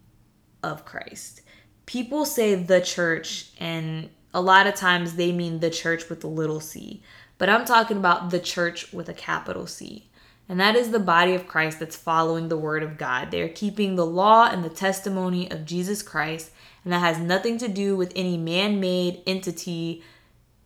of 0.64 0.86
Christ. 0.86 1.42
People 1.86 2.24
say 2.24 2.56
the 2.56 2.82
church, 2.82 3.52
and 3.60 4.10
a 4.36 4.42
lot 4.42 4.68
of 4.68 4.76
times 4.76 5.16
they 5.16 5.32
mean 5.32 5.62
the 5.62 5.70
church 5.70 6.10
with 6.10 6.22
a 6.26 6.28
little 6.28 6.60
c, 6.60 7.02
but 7.38 7.50
I'm 7.50 7.64
talking 7.64 7.96
about 7.96 8.30
the 8.30 8.40
church 8.40 8.92
with 8.92 9.08
a 9.08 9.14
capital 9.14 9.66
C. 9.66 10.10
And 10.48 10.60
that 10.60 10.76
is 10.76 10.92
the 10.92 11.00
body 11.00 11.34
of 11.34 11.48
Christ 11.48 11.80
that's 11.80 11.96
following 11.96 12.50
the 12.50 12.58
word 12.58 12.84
of 12.84 12.98
God. 12.98 13.32
They're 13.32 13.50
keeping 13.50 13.96
the 13.96 14.06
law 14.06 14.48
and 14.52 14.64
the 14.64 14.70
testimony 14.70 15.50
of 15.50 15.66
Jesus 15.66 16.04
Christ, 16.04 16.52
and 16.84 16.92
that 16.92 17.00
has 17.00 17.18
nothing 17.18 17.58
to 17.60 17.70
do 17.70 17.96
with 17.96 18.12
any 18.14 18.38
man 18.38 18.80
made 18.80 19.24
entity. 19.26 20.04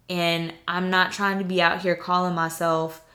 And 0.09 0.51
I'm 0.67 0.89
not 0.89 1.11
trying 1.11 1.37
to 1.37 1.45
be 1.45 1.61
out 1.61 1.81
here 1.81 1.95
calling 1.95 2.33
myself 2.33 3.05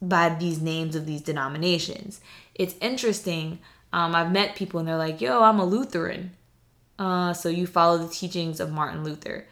by 0.00 0.30
these 0.30 0.62
names 0.62 0.94
of 0.94 1.04
these 1.04 1.20
denominations. 1.20 2.20
It's 2.54 2.76
interesting. 2.80 3.58
Um, 3.92 4.14
I've 4.14 4.32
met 4.32 4.54
people 4.54 4.78
and 4.78 4.88
they're 4.88 4.96
like, 4.96 5.20
yo, 5.20 5.42
I'm 5.42 5.58
a 5.58 5.64
Lutheran. 5.64 6.30
Uh, 6.98 7.32
so 7.32 7.48
you 7.48 7.66
follow 7.66 7.98
the 7.98 8.12
teachings 8.12 8.60
of 8.60 8.72
Martin 8.72 9.04
Luther. 9.04 9.46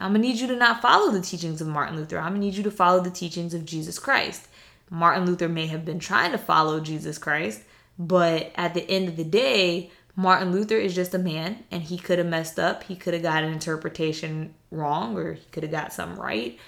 I'm 0.00 0.12
gonna 0.12 0.20
need 0.20 0.36
you 0.36 0.46
to 0.48 0.56
not 0.56 0.80
follow 0.80 1.10
the 1.10 1.20
teachings 1.20 1.60
of 1.60 1.68
Martin 1.68 1.96
Luther. 1.96 2.18
I'm 2.18 2.32
gonna 2.32 2.40
need 2.40 2.54
you 2.54 2.62
to 2.62 2.70
follow 2.70 3.00
the 3.00 3.10
teachings 3.10 3.52
of 3.52 3.66
Jesus 3.66 3.98
Christ. 3.98 4.48
Martin 4.90 5.26
Luther 5.26 5.48
may 5.48 5.66
have 5.66 5.84
been 5.84 5.98
trying 5.98 6.32
to 6.32 6.38
follow 6.38 6.80
Jesus 6.80 7.18
Christ, 7.18 7.62
but 7.98 8.52
at 8.54 8.74
the 8.74 8.88
end 8.88 9.08
of 9.08 9.16
the 9.16 9.24
day, 9.24 9.90
Martin 10.16 10.50
Luther 10.50 10.76
is 10.76 10.94
just 10.94 11.14
a 11.14 11.18
man 11.18 11.64
and 11.70 11.82
he 11.82 11.98
could 11.98 12.18
have 12.18 12.26
messed 12.26 12.58
up. 12.58 12.84
He 12.84 12.96
could 12.96 13.14
have 13.14 13.22
got 13.22 13.44
an 13.44 13.52
interpretation 13.52 14.54
wrong 14.70 15.16
or 15.16 15.34
he 15.34 15.44
could 15.52 15.62
have 15.62 15.72
got 15.72 15.92
something 15.92 16.18
right. 16.18 16.58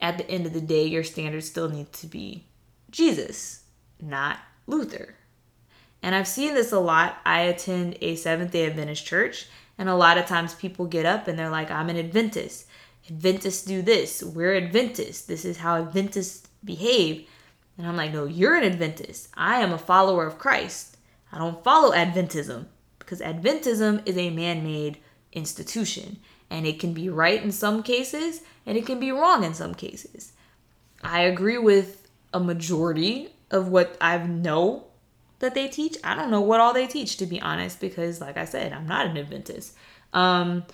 At 0.00 0.16
the 0.16 0.30
end 0.30 0.46
of 0.46 0.54
the 0.54 0.62
day, 0.62 0.86
your 0.86 1.04
standards 1.04 1.46
still 1.46 1.68
need 1.68 1.92
to 1.94 2.06
be 2.06 2.46
Jesus, 2.90 3.64
not 4.00 4.38
Luther. 4.66 5.14
And 6.02 6.14
I've 6.14 6.28
seen 6.28 6.54
this 6.54 6.72
a 6.72 6.78
lot. 6.78 7.18
I 7.24 7.42
attend 7.42 7.98
a 8.00 8.16
Seventh 8.16 8.52
day 8.52 8.66
Adventist 8.66 9.04
church, 9.04 9.46
and 9.78 9.88
a 9.88 9.94
lot 9.94 10.18
of 10.18 10.26
times 10.26 10.54
people 10.54 10.86
get 10.86 11.06
up 11.06 11.28
and 11.28 11.38
they're 11.38 11.50
like, 11.50 11.70
I'm 11.70 11.88
an 11.88 11.96
Adventist. 11.96 12.66
Adventists 13.08 13.64
do 13.64 13.82
this. 13.82 14.22
We're 14.22 14.54
Adventists. 14.54 15.22
This 15.22 15.44
is 15.44 15.58
how 15.58 15.76
Adventists 15.76 16.48
behave. 16.64 17.26
And 17.78 17.86
I'm 17.86 17.96
like, 17.96 18.12
no, 18.12 18.24
you're 18.24 18.56
an 18.56 18.64
Adventist. 18.64 19.28
I 19.34 19.60
am 19.60 19.72
a 19.72 19.78
follower 19.78 20.26
of 20.26 20.38
Christ. 20.38 20.96
I 21.32 21.38
don't 21.38 21.64
follow 21.64 21.92
Adventism 21.94 22.66
because 22.98 23.20
Adventism 23.20 24.06
is 24.06 24.18
a 24.18 24.30
man 24.30 24.62
made 24.62 24.98
institution 25.32 26.18
and 26.50 26.66
it 26.66 26.78
can 26.78 26.92
be 26.92 27.08
right 27.08 27.42
in 27.42 27.52
some 27.52 27.82
cases 27.82 28.42
and 28.66 28.76
it 28.76 28.84
can 28.84 29.00
be 29.00 29.12
wrong 29.12 29.44
in 29.44 29.54
some 29.54 29.74
cases. 29.74 30.32
I 31.02 31.22
agree 31.22 31.58
with 31.58 32.08
a 32.34 32.40
majority 32.40 33.30
of 33.50 33.68
what 33.68 33.96
I 34.00 34.18
know 34.18 34.89
that 35.40 35.54
they 35.54 35.68
teach. 35.68 35.96
I 36.04 36.14
don't 36.14 36.30
know 36.30 36.40
what 36.40 36.60
all 36.60 36.72
they 36.72 36.86
teach, 36.86 37.16
to 37.18 37.26
be 37.26 37.40
honest, 37.40 37.80
because, 37.80 38.20
like 38.20 38.36
I 38.36 38.44
said, 38.44 38.72
I'm 38.72 38.86
not 38.86 39.06
an 39.06 39.18
Adventist. 39.18 39.74
Um, 40.12 40.64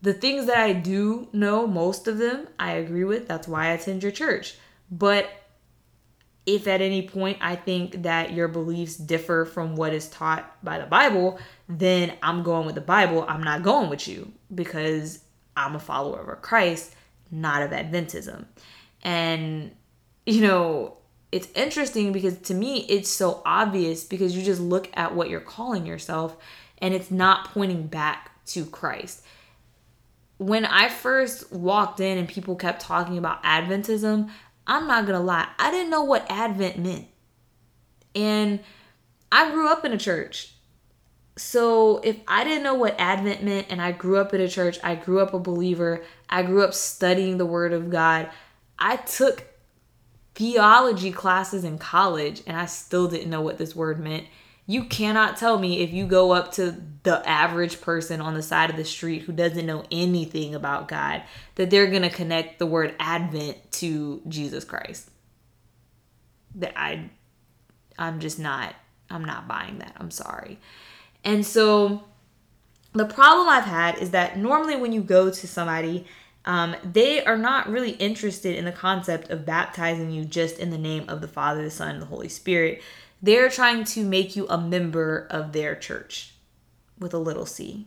the 0.00 0.14
things 0.14 0.46
that 0.46 0.58
I 0.58 0.72
do 0.72 1.28
know, 1.32 1.66
most 1.66 2.08
of 2.08 2.18
them, 2.18 2.48
I 2.58 2.72
agree 2.72 3.04
with. 3.04 3.28
That's 3.28 3.46
why 3.46 3.66
I 3.66 3.72
attend 3.72 4.02
your 4.02 4.12
church. 4.12 4.56
But 4.90 5.30
if 6.44 6.66
at 6.66 6.80
any 6.80 7.06
point 7.06 7.38
I 7.40 7.54
think 7.54 8.02
that 8.02 8.32
your 8.32 8.48
beliefs 8.48 8.96
differ 8.96 9.44
from 9.44 9.76
what 9.76 9.92
is 9.92 10.08
taught 10.08 10.56
by 10.64 10.78
the 10.78 10.86
Bible, 10.86 11.38
then 11.68 12.14
I'm 12.22 12.42
going 12.42 12.66
with 12.66 12.74
the 12.74 12.80
Bible. 12.80 13.24
I'm 13.28 13.44
not 13.44 13.62
going 13.62 13.90
with 13.90 14.08
you 14.08 14.32
because 14.52 15.20
I'm 15.56 15.76
a 15.76 15.80
follower 15.80 16.32
of 16.32 16.42
Christ, 16.42 16.94
not 17.30 17.62
of 17.62 17.70
Adventism. 17.70 18.46
And, 19.02 19.70
you 20.26 20.40
know, 20.42 20.96
it's 21.32 21.48
interesting 21.54 22.12
because 22.12 22.36
to 22.40 22.54
me, 22.54 22.84
it's 22.90 23.08
so 23.08 23.42
obvious 23.46 24.04
because 24.04 24.36
you 24.36 24.42
just 24.42 24.60
look 24.60 24.90
at 24.92 25.14
what 25.14 25.30
you're 25.30 25.40
calling 25.40 25.86
yourself 25.86 26.36
and 26.78 26.92
it's 26.92 27.10
not 27.10 27.46
pointing 27.46 27.86
back 27.86 28.30
to 28.46 28.66
Christ. 28.66 29.24
When 30.36 30.66
I 30.66 30.90
first 30.90 31.50
walked 31.50 32.00
in 32.00 32.18
and 32.18 32.28
people 32.28 32.54
kept 32.54 32.82
talking 32.82 33.16
about 33.16 33.42
Adventism, 33.44 34.28
I'm 34.66 34.86
not 34.86 35.06
gonna 35.06 35.22
lie, 35.22 35.48
I 35.58 35.70
didn't 35.70 35.90
know 35.90 36.04
what 36.04 36.30
Advent 36.30 36.78
meant. 36.78 37.06
And 38.14 38.60
I 39.30 39.50
grew 39.50 39.68
up 39.68 39.86
in 39.86 39.92
a 39.92 39.98
church. 39.98 40.52
So 41.38 41.98
if 42.04 42.18
I 42.28 42.44
didn't 42.44 42.62
know 42.62 42.74
what 42.74 43.00
Advent 43.00 43.42
meant 43.42 43.68
and 43.70 43.80
I 43.80 43.92
grew 43.92 44.18
up 44.18 44.34
in 44.34 44.42
a 44.42 44.48
church, 44.48 44.78
I 44.84 44.96
grew 44.96 45.20
up 45.20 45.32
a 45.32 45.38
believer, 45.38 46.02
I 46.28 46.42
grew 46.42 46.62
up 46.62 46.74
studying 46.74 47.38
the 47.38 47.46
Word 47.46 47.72
of 47.72 47.88
God, 47.88 48.28
I 48.78 48.96
took 48.96 49.46
theology 50.34 51.12
classes 51.12 51.64
in 51.64 51.78
college 51.78 52.42
and 52.46 52.56
I 52.56 52.66
still 52.66 53.08
didn't 53.08 53.30
know 53.30 53.40
what 53.40 53.58
this 53.58 53.76
word 53.76 54.00
meant. 54.00 54.24
You 54.66 54.84
cannot 54.84 55.36
tell 55.36 55.58
me 55.58 55.80
if 55.80 55.92
you 55.92 56.06
go 56.06 56.32
up 56.32 56.52
to 56.52 56.80
the 57.02 57.28
average 57.28 57.80
person 57.80 58.20
on 58.20 58.34
the 58.34 58.42
side 58.42 58.70
of 58.70 58.76
the 58.76 58.84
street 58.84 59.22
who 59.22 59.32
doesn't 59.32 59.66
know 59.66 59.84
anything 59.90 60.54
about 60.54 60.88
God 60.88 61.22
that 61.56 61.68
they're 61.68 61.90
going 61.90 62.02
to 62.02 62.10
connect 62.10 62.58
the 62.58 62.66
word 62.66 62.94
advent 62.98 63.58
to 63.72 64.22
Jesus 64.28 64.64
Christ. 64.64 65.10
That 66.54 66.78
I 66.78 67.10
I'm 67.98 68.20
just 68.20 68.38
not 68.38 68.74
I'm 69.10 69.24
not 69.24 69.48
buying 69.48 69.78
that. 69.78 69.94
I'm 69.98 70.10
sorry. 70.10 70.58
And 71.24 71.44
so 71.44 72.04
the 72.92 73.04
problem 73.04 73.48
I've 73.48 73.64
had 73.64 73.98
is 73.98 74.10
that 74.10 74.38
normally 74.38 74.76
when 74.76 74.92
you 74.92 75.02
go 75.02 75.30
to 75.30 75.48
somebody 75.48 76.06
um, 76.44 76.74
they 76.84 77.24
are 77.24 77.38
not 77.38 77.68
really 77.68 77.92
interested 77.92 78.56
in 78.56 78.64
the 78.64 78.72
concept 78.72 79.30
of 79.30 79.46
baptizing 79.46 80.10
you 80.10 80.24
just 80.24 80.58
in 80.58 80.70
the 80.70 80.78
name 80.78 81.04
of 81.08 81.20
the 81.20 81.28
Father, 81.28 81.62
the 81.62 81.70
Son, 81.70 81.94
and 81.94 82.02
the 82.02 82.06
Holy 82.06 82.28
Spirit. 82.28 82.82
They're 83.20 83.48
trying 83.48 83.84
to 83.84 84.04
make 84.04 84.34
you 84.34 84.48
a 84.48 84.58
member 84.58 85.28
of 85.30 85.52
their 85.52 85.76
church 85.76 86.34
with 86.98 87.14
a 87.14 87.18
little 87.18 87.46
c. 87.46 87.86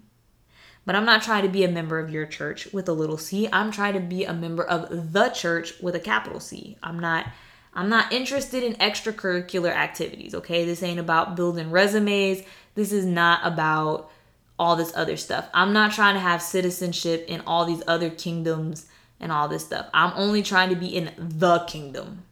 But 0.86 0.96
I'm 0.96 1.06
not 1.06 1.24
trying 1.24 1.44
to 1.44 1.50
be 1.50 1.64
a 1.64 1.72
member 1.72 2.00
of 2.00 2.12
your 2.12 2.26
church 2.26 2.72
with 2.72 2.88
a 2.88 2.94
little 2.94 3.18
c. 3.18 3.50
I'm 3.52 3.72
trying 3.72 3.94
to 3.94 4.00
be 4.00 4.24
a 4.24 4.34
member 4.34 4.64
of 4.64 5.12
the 5.14 5.30
church 5.30 5.74
with 5.82 5.96
a 5.96 6.00
capital 6.00 6.40
C. 6.40 6.78
I'm 6.84 7.00
not 7.00 7.26
I'm 7.74 7.90
not 7.90 8.14
interested 8.14 8.64
in 8.64 8.76
extracurricular 8.76 9.72
activities, 9.72 10.34
okay? 10.34 10.64
This 10.64 10.82
ain't 10.82 11.00
about 11.00 11.36
building 11.36 11.72
resumes. 11.72 12.42
This 12.76 12.94
is 12.94 13.06
not 13.06 13.42
about 13.44 14.10
all 14.58 14.76
this 14.76 14.96
other 14.96 15.18
stuff. 15.18 15.50
I'm 15.54 15.74
not 15.74 15.92
trying 15.92 16.14
to 16.16 16.20
have 16.20 16.42
citizenship 16.42 17.26
in 17.28 17.42
all 17.42 17.66
these 17.66 17.84
other 17.88 18.10
kingdoms 18.10 18.88
and 19.20 19.32
all 19.32 19.48
this 19.48 19.66
stuff. 19.66 19.88
I'm 19.94 20.14
only 20.16 20.42
trying 20.44 20.70
to 20.70 20.76
be 20.76 20.88
in 20.88 21.12
the 21.18 21.60
kingdom. 21.60 22.24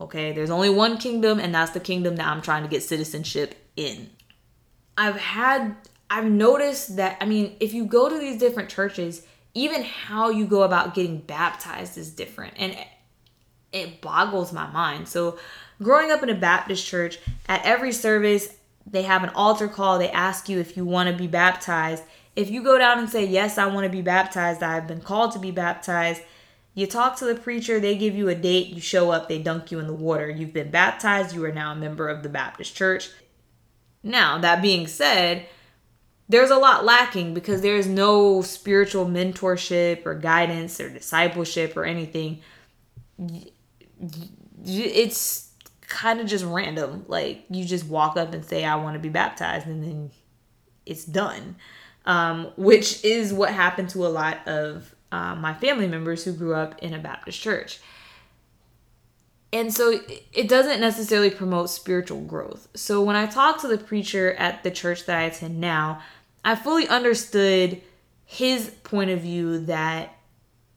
Okay, 0.00 0.32
there's 0.32 0.50
only 0.50 0.70
one 0.70 0.96
kingdom, 0.96 1.38
and 1.38 1.54
that's 1.54 1.72
the 1.72 1.80
kingdom 1.80 2.16
that 2.16 2.26
I'm 2.26 2.40
trying 2.40 2.62
to 2.62 2.68
get 2.68 2.82
citizenship 2.82 3.54
in. 3.76 4.08
I've 4.96 5.16
had, 5.16 5.76
I've 6.08 6.24
noticed 6.24 6.96
that, 6.96 7.18
I 7.20 7.26
mean, 7.26 7.56
if 7.60 7.74
you 7.74 7.84
go 7.84 8.08
to 8.08 8.18
these 8.18 8.38
different 8.38 8.70
churches, 8.70 9.26
even 9.52 9.82
how 9.82 10.30
you 10.30 10.46
go 10.46 10.62
about 10.62 10.94
getting 10.94 11.18
baptized 11.18 11.98
is 11.98 12.10
different. 12.10 12.54
And 12.56 12.76
it 13.72 14.00
boggles 14.00 14.52
my 14.52 14.66
mind. 14.70 15.08
So, 15.08 15.38
growing 15.82 16.10
up 16.10 16.22
in 16.22 16.28
a 16.30 16.34
Baptist 16.34 16.86
church, 16.86 17.18
at 17.46 17.64
every 17.64 17.92
service, 17.92 18.54
they 18.86 19.02
have 19.02 19.22
an 19.22 19.30
altar 19.30 19.68
call. 19.68 19.98
They 19.98 20.10
ask 20.10 20.48
you 20.48 20.58
if 20.58 20.76
you 20.76 20.84
want 20.84 21.08
to 21.08 21.16
be 21.16 21.26
baptized. 21.26 22.04
If 22.36 22.50
you 22.50 22.62
go 22.62 22.78
down 22.78 22.98
and 22.98 23.08
say, 23.08 23.24
Yes, 23.24 23.58
I 23.58 23.66
want 23.66 23.84
to 23.84 23.90
be 23.90 24.02
baptized, 24.02 24.62
I've 24.62 24.86
been 24.86 25.00
called 25.00 25.32
to 25.32 25.38
be 25.38 25.50
baptized, 25.50 26.22
you 26.74 26.86
talk 26.86 27.16
to 27.16 27.24
the 27.24 27.34
preacher, 27.34 27.80
they 27.80 27.96
give 27.96 28.14
you 28.14 28.28
a 28.28 28.34
date, 28.34 28.68
you 28.68 28.80
show 28.80 29.10
up, 29.10 29.28
they 29.28 29.38
dunk 29.38 29.72
you 29.72 29.80
in 29.80 29.86
the 29.86 29.92
water. 29.92 30.30
You've 30.30 30.52
been 30.52 30.70
baptized, 30.70 31.34
you 31.34 31.44
are 31.44 31.52
now 31.52 31.72
a 31.72 31.76
member 31.76 32.08
of 32.08 32.22
the 32.22 32.28
Baptist 32.28 32.76
church. 32.76 33.10
Now, 34.02 34.38
that 34.38 34.62
being 34.62 34.86
said, 34.86 35.46
there's 36.28 36.50
a 36.50 36.56
lot 36.56 36.84
lacking 36.84 37.34
because 37.34 37.60
there's 37.60 37.88
no 37.88 38.40
spiritual 38.40 39.04
mentorship 39.04 40.06
or 40.06 40.14
guidance 40.14 40.80
or 40.80 40.88
discipleship 40.88 41.76
or 41.76 41.84
anything. 41.84 42.40
It's 44.64 45.49
kind 45.90 46.20
of 46.20 46.26
just 46.26 46.46
random. 46.46 47.04
Like 47.06 47.44
you 47.50 47.66
just 47.66 47.84
walk 47.84 48.16
up 48.16 48.32
and 48.32 48.42
say, 48.42 48.64
I 48.64 48.76
want 48.76 48.94
to 48.94 49.00
be 49.00 49.10
baptized, 49.10 49.66
and 49.66 49.82
then 49.82 50.10
it's 50.86 51.04
done. 51.04 51.56
Um, 52.06 52.50
which 52.56 53.04
is 53.04 53.30
what 53.30 53.50
happened 53.52 53.90
to 53.90 54.06
a 54.06 54.08
lot 54.08 54.48
of 54.48 54.94
uh, 55.12 55.34
my 55.34 55.52
family 55.52 55.86
members 55.86 56.24
who 56.24 56.32
grew 56.32 56.54
up 56.54 56.82
in 56.82 56.94
a 56.94 56.98
Baptist 56.98 57.38
church. 57.38 57.78
And 59.52 59.74
so 59.74 60.00
it 60.32 60.48
doesn't 60.48 60.80
necessarily 60.80 61.30
promote 61.30 61.70
spiritual 61.70 62.20
growth. 62.20 62.68
So 62.74 63.02
when 63.02 63.16
I 63.16 63.26
talk 63.26 63.60
to 63.60 63.68
the 63.68 63.76
preacher 63.76 64.32
at 64.34 64.62
the 64.62 64.70
church 64.70 65.06
that 65.06 65.18
I 65.18 65.22
attend 65.24 65.60
now, 65.60 66.00
I 66.44 66.54
fully 66.54 66.88
understood 66.88 67.82
his 68.24 68.70
point 68.84 69.10
of 69.10 69.20
view 69.20 69.58
that, 69.66 70.14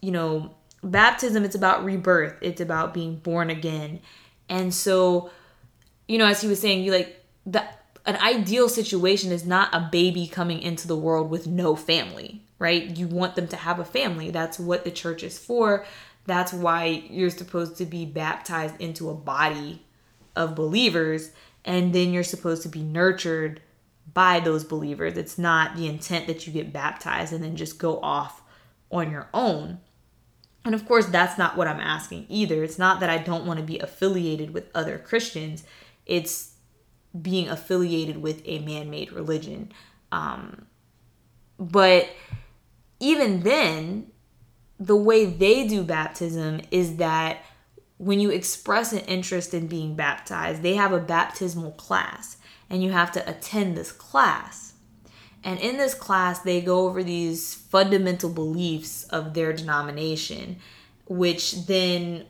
you 0.01 0.11
know, 0.11 0.55
baptism, 0.83 1.45
it's 1.45 1.55
about 1.55 1.85
rebirth, 1.85 2.35
it's 2.41 2.59
about 2.59 2.93
being 2.93 3.15
born 3.15 3.49
again. 3.49 4.01
And 4.53 4.71
so, 4.71 5.31
you 6.07 6.19
know, 6.19 6.27
as 6.27 6.41
he 6.41 6.47
was 6.47 6.61
saying, 6.61 6.83
you 6.83 6.91
like 6.91 7.25
the 7.43 7.65
an 8.05 8.17
ideal 8.17 8.69
situation 8.69 9.31
is 9.31 9.45
not 9.45 9.73
a 9.73 9.89
baby 9.91 10.27
coming 10.27 10.61
into 10.61 10.87
the 10.87 10.95
world 10.95 11.31
with 11.31 11.47
no 11.47 11.75
family, 11.75 12.43
right? 12.59 12.95
You 12.95 13.07
want 13.07 13.35
them 13.35 13.47
to 13.47 13.55
have 13.55 13.79
a 13.79 13.85
family. 13.85 14.29
That's 14.29 14.59
what 14.59 14.83
the 14.83 14.91
church 14.91 15.23
is 15.23 15.39
for. 15.39 15.85
That's 16.27 16.53
why 16.53 17.03
you're 17.09 17.31
supposed 17.31 17.77
to 17.77 17.85
be 17.85 18.05
baptized 18.05 18.79
into 18.79 19.09
a 19.09 19.15
body 19.15 19.81
of 20.35 20.53
believers 20.53 21.31
and 21.65 21.93
then 21.93 22.13
you're 22.13 22.23
supposed 22.23 22.61
to 22.63 22.69
be 22.69 22.83
nurtured 22.83 23.59
by 24.13 24.39
those 24.39 24.63
believers. 24.63 25.17
It's 25.17 25.39
not 25.39 25.75
the 25.75 25.87
intent 25.87 26.27
that 26.27 26.45
you 26.45 26.53
get 26.53 26.73
baptized 26.73 27.33
and 27.33 27.43
then 27.43 27.55
just 27.55 27.79
go 27.79 27.99
off 28.01 28.41
on 28.91 29.09
your 29.09 29.29
own. 29.33 29.79
And 30.65 30.73
of 30.73 30.87
course, 30.87 31.07
that's 31.07 31.37
not 31.37 31.57
what 31.57 31.67
I'm 31.67 31.79
asking 31.79 32.25
either. 32.29 32.63
It's 32.63 32.79
not 32.79 32.99
that 33.01 33.09
I 33.09 33.17
don't 33.17 33.45
want 33.45 33.59
to 33.59 33.65
be 33.65 33.79
affiliated 33.79 34.53
with 34.53 34.69
other 34.73 34.97
Christians, 34.97 35.63
it's 36.05 36.51
being 37.21 37.47
affiliated 37.47 38.17
with 38.17 38.41
a 38.45 38.59
man 38.59 38.89
made 38.89 39.11
religion. 39.11 39.71
Um, 40.11 40.65
but 41.59 42.09
even 42.99 43.41
then, 43.41 44.11
the 44.79 44.95
way 44.95 45.25
they 45.25 45.67
do 45.67 45.83
baptism 45.83 46.61
is 46.71 46.97
that 46.97 47.43
when 47.97 48.19
you 48.19 48.31
express 48.31 48.91
an 48.91 48.99
interest 48.99 49.53
in 49.53 49.67
being 49.67 49.95
baptized, 49.95 50.61
they 50.61 50.75
have 50.75 50.91
a 50.91 50.99
baptismal 50.99 51.71
class 51.71 52.37
and 52.69 52.83
you 52.83 52.91
have 52.91 53.11
to 53.11 53.29
attend 53.29 53.77
this 53.77 53.91
class. 53.91 54.72
And 55.43 55.59
in 55.59 55.77
this 55.77 55.93
class, 55.93 56.39
they 56.39 56.61
go 56.61 56.87
over 56.87 57.03
these 57.03 57.53
fundamental 57.53 58.29
beliefs 58.29 59.03
of 59.05 59.33
their 59.33 59.51
denomination, 59.51 60.57
which 61.05 61.65
then, 61.65 62.25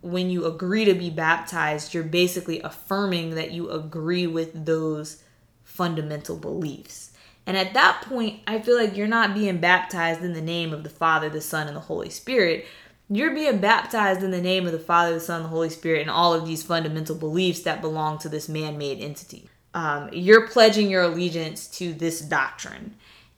when 0.00 0.30
you 0.30 0.46
agree 0.46 0.84
to 0.86 0.94
be 0.94 1.10
baptized, 1.10 1.92
you're 1.92 2.02
basically 2.02 2.60
affirming 2.62 3.34
that 3.34 3.52
you 3.52 3.70
agree 3.70 4.26
with 4.26 4.64
those 4.64 5.22
fundamental 5.62 6.36
beliefs. 6.36 7.10
And 7.46 7.58
at 7.58 7.74
that 7.74 8.02
point, 8.08 8.40
I 8.46 8.60
feel 8.60 8.76
like 8.76 8.96
you're 8.96 9.06
not 9.06 9.34
being 9.34 9.58
baptized 9.58 10.22
in 10.22 10.32
the 10.32 10.40
name 10.40 10.72
of 10.72 10.82
the 10.82 10.90
Father, 10.90 11.28
the 11.28 11.42
Son, 11.42 11.66
and 11.66 11.76
the 11.76 11.80
Holy 11.80 12.08
Spirit. 12.08 12.64
You're 13.10 13.34
being 13.34 13.58
baptized 13.58 14.22
in 14.22 14.30
the 14.30 14.40
name 14.40 14.64
of 14.64 14.72
the 14.72 14.78
Father, 14.78 15.12
the 15.12 15.20
Son, 15.20 15.42
the 15.42 15.48
Holy 15.48 15.68
Spirit, 15.68 16.00
and 16.00 16.10
all 16.10 16.32
of 16.32 16.46
these 16.46 16.62
fundamental 16.62 17.16
beliefs 17.16 17.60
that 17.60 17.82
belong 17.82 18.16
to 18.20 18.30
this 18.30 18.48
man 18.48 18.78
made 18.78 19.00
entity 19.00 19.50
um, 19.74 20.08
you're 20.12 20.48
pledging 20.48 20.88
your 20.88 21.02
allegiance 21.02 21.66
to 21.78 21.92
this 21.92 22.20
doctrine. 22.20 22.94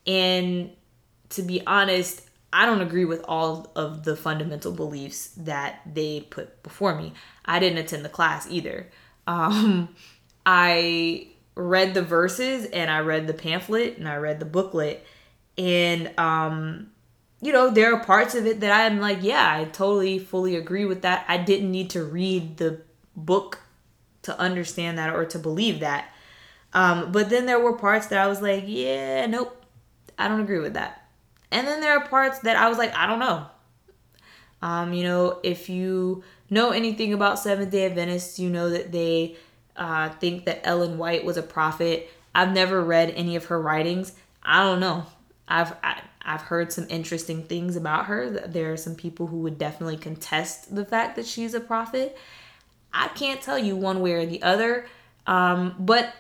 And 0.07 0.70
to 1.31 1.42
be 1.42 1.66
honest, 1.66 2.22
I 2.53 2.64
don't 2.66 2.83
agree 2.83 3.05
with 3.05 3.25
all 3.27 3.72
of 3.75 4.05
the 4.05 4.16
fundamental 4.16 4.72
beliefs 4.72 5.29
that 5.38 5.81
they 5.92 6.20
put 6.20 6.62
before 6.62 6.94
me. 6.94 7.14
I 7.44 7.59
didn't 7.59 7.79
attend 7.79 8.05
the 8.05 8.11
class 8.11 8.46
either. 8.51 8.87
Um, 9.27 9.94
I 10.44 11.29
read 11.55 11.94
the 11.94 12.03
verses 12.03 12.66
and 12.66 12.90
I 12.90 13.01
read 13.01 13.27
the 13.27 13.35
pamphlet 13.35 13.96
and 13.99 14.09
I 14.09 14.16
read 14.16 14.38
the 14.38 14.46
booklet. 14.46 15.05
And, 15.59 16.12
um, 16.18 16.92
you 17.40 17.53
know, 17.53 17.70
there 17.70 17.94
are 17.94 18.05
parts 18.05 18.35
of 18.35 18.46
it 18.46 18.61
that 18.61 18.70
I'm 18.70 19.01
like, 19.01 19.18
yeah, 19.22 19.57
I 19.57 19.64
totally 19.64 20.18
fully 20.18 20.55
agree 20.55 20.85
with 20.85 21.03
that. 21.03 21.25
I 21.29 21.38
didn't 21.38 21.70
need 21.70 21.90
to 21.90 22.05
read 22.05 22.59
the 22.59 22.83
book 23.16 23.61
to 24.22 24.38
understand 24.38 24.99
that 24.99 25.14
or 25.14 25.25
to 25.25 25.38
believe 25.38 25.81
that. 25.81 26.11
Um, 26.73 27.13
but 27.13 27.31
then 27.31 27.47
there 27.47 27.61
were 27.61 27.73
parts 27.73 28.09
that 28.09 28.19
I 28.19 28.27
was 28.27 28.43
like, 28.43 28.65
yeah, 28.67 29.27
nope, 29.27 29.65
I 30.19 30.29
don't 30.29 30.41
agree 30.41 30.59
with 30.59 30.75
that. 30.75 31.09
And 31.51 31.67
then 31.67 31.81
there 31.81 31.97
are 31.97 32.07
parts 32.07 32.41
that 32.41 32.57
I 32.57 32.69
was 32.69 32.79
like, 32.79 32.95
I 32.95 33.07
don't 33.07 33.21
know. 33.21 33.47
Um, 34.63 34.93
you 34.93 35.05
know, 35.05 35.39
if 35.43 35.69
you 35.69 36.25
know 36.51 36.71
anything 36.71 37.13
about 37.13 37.39
Seventh 37.39 37.71
day 37.71 37.87
Adventists, 37.87 38.39
you 38.39 38.51
know 38.51 38.71
that 38.71 38.93
they 38.93 39.37
uh, 39.77 40.09
think 40.11 40.45
that 40.47 40.61
Ellen 40.65 40.99
White 40.99 41.25
was 41.25 41.37
a 41.37 41.43
prophet. 41.43 42.11
I've 42.35 42.53
never 42.53 42.83
read 42.83 43.11
any 43.11 43.37
of 43.37 43.47
her 43.47 43.61
writings. 43.61 44.13
I 44.43 44.63
don't 44.63 44.81
know. 44.81 45.07
I've 45.49 45.73
I, 45.83 45.89
have 45.89 46.05
i 46.23 46.33
have 46.33 46.43
heard 46.43 46.73
some 46.73 46.87
interesting 46.91 47.45
things 47.45 47.77
about 47.77 48.07
her. 48.07 48.29
There 48.29 48.73
are 48.73 48.77
some 48.77 48.97
people 48.97 49.29
who 49.29 49.39
would 49.39 49.59
definitely 49.59 49.97
contest 49.97 50.75
the 50.75 50.85
fact 50.85 51.17
that 51.17 51.27
she's 51.27 51.55
a 51.55 51.61
prophet. 51.61 52.19
I 52.93 53.09
can't 53.09 53.41
tell 53.41 53.59
you 53.59 53.77
one 53.77 54.01
way 54.01 54.15
or 54.15 54.27
the 54.27 54.43
other, 54.43 54.87
um, 55.27 55.77
but 55.79 56.13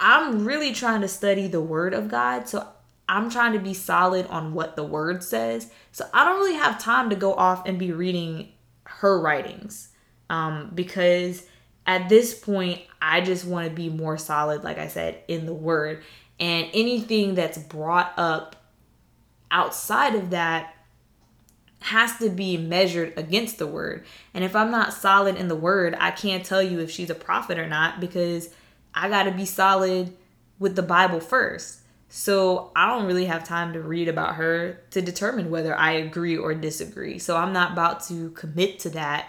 I'm 0.00 0.44
really 0.44 0.72
trying 0.72 1.00
to 1.00 1.08
study 1.08 1.48
the 1.48 1.60
Word 1.60 1.94
of 1.94 2.08
God. 2.08 2.48
So 2.48 2.66
I'm 3.08 3.30
trying 3.30 3.52
to 3.54 3.58
be 3.58 3.74
solid 3.74 4.26
on 4.26 4.54
what 4.54 4.76
the 4.76 4.84
Word 4.84 5.22
says. 5.22 5.70
So 5.92 6.06
I 6.12 6.24
don't 6.24 6.38
really 6.38 6.58
have 6.58 6.80
time 6.80 7.10
to 7.10 7.16
go 7.16 7.34
off 7.34 7.66
and 7.66 7.78
be 7.78 7.92
reading 7.92 8.52
her 8.84 9.20
writings 9.20 9.88
um, 10.30 10.70
because 10.74 11.44
at 11.86 12.08
this 12.08 12.38
point, 12.38 12.82
I 13.00 13.20
just 13.20 13.44
want 13.44 13.68
to 13.68 13.74
be 13.74 13.88
more 13.88 14.18
solid, 14.18 14.62
like 14.62 14.78
I 14.78 14.88
said, 14.88 15.22
in 15.26 15.46
the 15.46 15.54
Word. 15.54 16.02
And 16.38 16.68
anything 16.72 17.34
that's 17.34 17.58
brought 17.58 18.12
up 18.16 18.56
outside 19.50 20.14
of 20.14 20.30
that 20.30 20.74
has 21.80 22.18
to 22.18 22.28
be 22.28 22.56
measured 22.56 23.14
against 23.16 23.58
the 23.58 23.66
word. 23.66 24.04
And 24.34 24.44
if 24.44 24.56
I'm 24.56 24.70
not 24.70 24.92
solid 24.92 25.36
in 25.36 25.48
the 25.48 25.56
word, 25.56 25.96
I 25.98 26.10
can't 26.10 26.44
tell 26.44 26.62
you 26.62 26.80
if 26.80 26.90
she's 26.90 27.10
a 27.10 27.14
prophet 27.14 27.58
or 27.58 27.66
not 27.66 28.00
because 28.00 28.50
I 28.94 29.08
got 29.08 29.24
to 29.24 29.30
be 29.30 29.44
solid 29.44 30.16
with 30.58 30.76
the 30.76 30.82
Bible 30.82 31.20
first. 31.20 31.80
So 32.08 32.72
I 32.74 32.88
don't 32.88 33.06
really 33.06 33.26
have 33.26 33.44
time 33.44 33.74
to 33.74 33.80
read 33.80 34.08
about 34.08 34.36
her 34.36 34.80
to 34.90 35.02
determine 35.02 35.50
whether 35.50 35.76
I 35.76 35.92
agree 35.92 36.36
or 36.36 36.54
disagree. 36.54 37.18
So 37.18 37.36
I'm 37.36 37.52
not 37.52 37.72
about 37.72 38.02
to 38.08 38.30
commit 38.30 38.78
to 38.80 38.90
that 38.90 39.28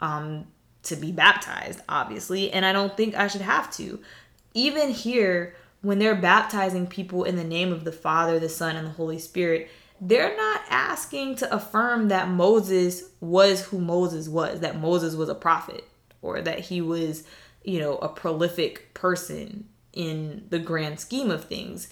um, 0.00 0.46
to 0.84 0.96
be 0.96 1.10
baptized, 1.10 1.80
obviously. 1.88 2.52
And 2.52 2.64
I 2.64 2.72
don't 2.72 2.96
think 2.96 3.16
I 3.16 3.26
should 3.26 3.40
have 3.40 3.70
to. 3.76 4.00
Even 4.54 4.90
here, 4.90 5.56
when 5.82 5.98
they're 5.98 6.14
baptizing 6.14 6.86
people 6.86 7.24
in 7.24 7.36
the 7.36 7.44
name 7.44 7.72
of 7.72 7.84
the 7.84 7.92
Father, 7.92 8.38
the 8.38 8.48
Son, 8.48 8.76
and 8.76 8.86
the 8.86 8.92
Holy 8.92 9.18
Spirit, 9.18 9.68
they're 10.00 10.36
not 10.36 10.62
asking 10.70 11.36
to 11.36 11.54
affirm 11.54 12.08
that 12.08 12.28
Moses 12.28 13.10
was 13.20 13.64
who 13.64 13.80
Moses 13.80 14.28
was, 14.28 14.60
that 14.60 14.78
Moses 14.78 15.14
was 15.14 15.28
a 15.28 15.34
prophet, 15.34 15.84
or 16.22 16.40
that 16.40 16.60
he 16.60 16.80
was, 16.80 17.24
you 17.64 17.80
know, 17.80 17.96
a 17.98 18.08
prolific 18.08 18.94
person 18.94 19.68
in 19.92 20.44
the 20.50 20.58
grand 20.58 21.00
scheme 21.00 21.30
of 21.30 21.44
things. 21.44 21.88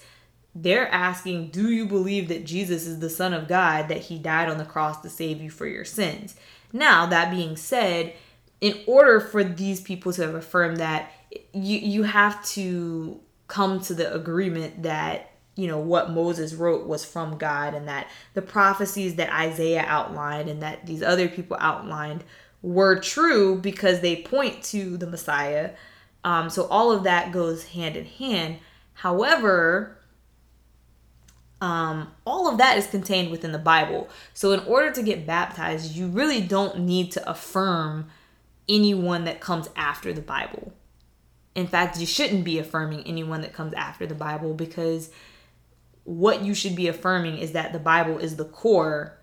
They're 0.55 0.87
asking, 0.89 1.49
Do 1.49 1.71
you 1.71 1.87
believe 1.87 2.27
that 2.27 2.45
Jesus 2.45 2.85
is 2.85 2.99
the 2.99 3.09
Son 3.09 3.33
of 3.33 3.47
God, 3.47 3.87
that 3.87 3.97
he 3.97 4.19
died 4.19 4.49
on 4.49 4.57
the 4.57 4.65
cross 4.65 5.01
to 5.01 5.09
save 5.09 5.41
you 5.41 5.49
for 5.49 5.65
your 5.65 5.85
sins? 5.85 6.35
Now, 6.71 7.05
that 7.07 7.31
being 7.31 7.55
said, 7.55 8.13
in 8.61 8.79
order 8.87 9.19
for 9.19 9.43
these 9.43 9.81
people 9.81 10.13
to 10.13 10.21
have 10.21 10.35
affirmed 10.35 10.77
that, 10.77 11.11
you, 11.53 11.79
you 11.79 12.03
have 12.03 12.43
to 12.49 13.19
come 13.47 13.79
to 13.81 13.93
the 13.93 14.13
agreement 14.13 14.83
that 14.83 15.31
you 15.55 15.67
know 15.67 15.77
what 15.77 16.09
Moses 16.09 16.53
wrote 16.53 16.87
was 16.87 17.05
from 17.05 17.37
God 17.37 17.75
and 17.75 17.87
that 17.87 18.09
the 18.33 18.41
prophecies 18.41 19.15
that 19.15 19.31
Isaiah 19.31 19.85
outlined 19.87 20.49
and 20.49 20.61
that 20.63 20.85
these 20.85 21.03
other 21.03 21.27
people 21.27 21.57
outlined 21.59 22.23
were 22.63 22.95
true 22.95 23.55
because 23.59 23.99
they 23.99 24.15
point 24.15 24.63
to 24.63 24.97
the 24.97 25.05
Messiah. 25.05 25.71
Um, 26.23 26.49
so 26.49 26.65
all 26.67 26.91
of 26.91 27.03
that 27.03 27.31
goes 27.31 27.65
hand 27.65 27.95
in 27.95 28.05
hand. 28.05 28.57
However, 28.93 29.99
um, 31.61 32.11
all 32.25 32.49
of 32.49 32.57
that 32.57 32.77
is 32.77 32.87
contained 32.87 33.29
within 33.29 33.51
the 33.51 33.59
Bible. 33.59 34.09
So 34.33 34.53
in 34.53 34.61
order 34.61 34.91
to 34.91 35.03
get 35.03 35.27
baptized, 35.27 35.95
you 35.95 36.07
really 36.07 36.41
don't 36.41 36.79
need 36.79 37.11
to 37.11 37.29
affirm 37.29 38.07
anyone 38.67 39.25
that 39.25 39.41
comes 39.41 39.69
after 39.75 40.13
the 40.13 40.21
Bible. 40.21 40.73
In 41.55 41.67
fact, 41.67 41.99
you 41.99 42.05
shouldn't 42.05 42.45
be 42.45 42.57
affirming 42.59 43.03
anyone 43.05 43.41
that 43.41 43.53
comes 43.53 43.73
after 43.73 44.07
the 44.07 44.15
Bible 44.15 44.53
because 44.53 45.11
what 46.05 46.43
you 46.43 46.53
should 46.53 46.75
be 46.75 46.87
affirming 46.87 47.37
is 47.37 47.51
that 47.51 47.73
the 47.73 47.79
Bible 47.79 48.17
is 48.17 48.37
the 48.37 48.45
core 48.45 49.17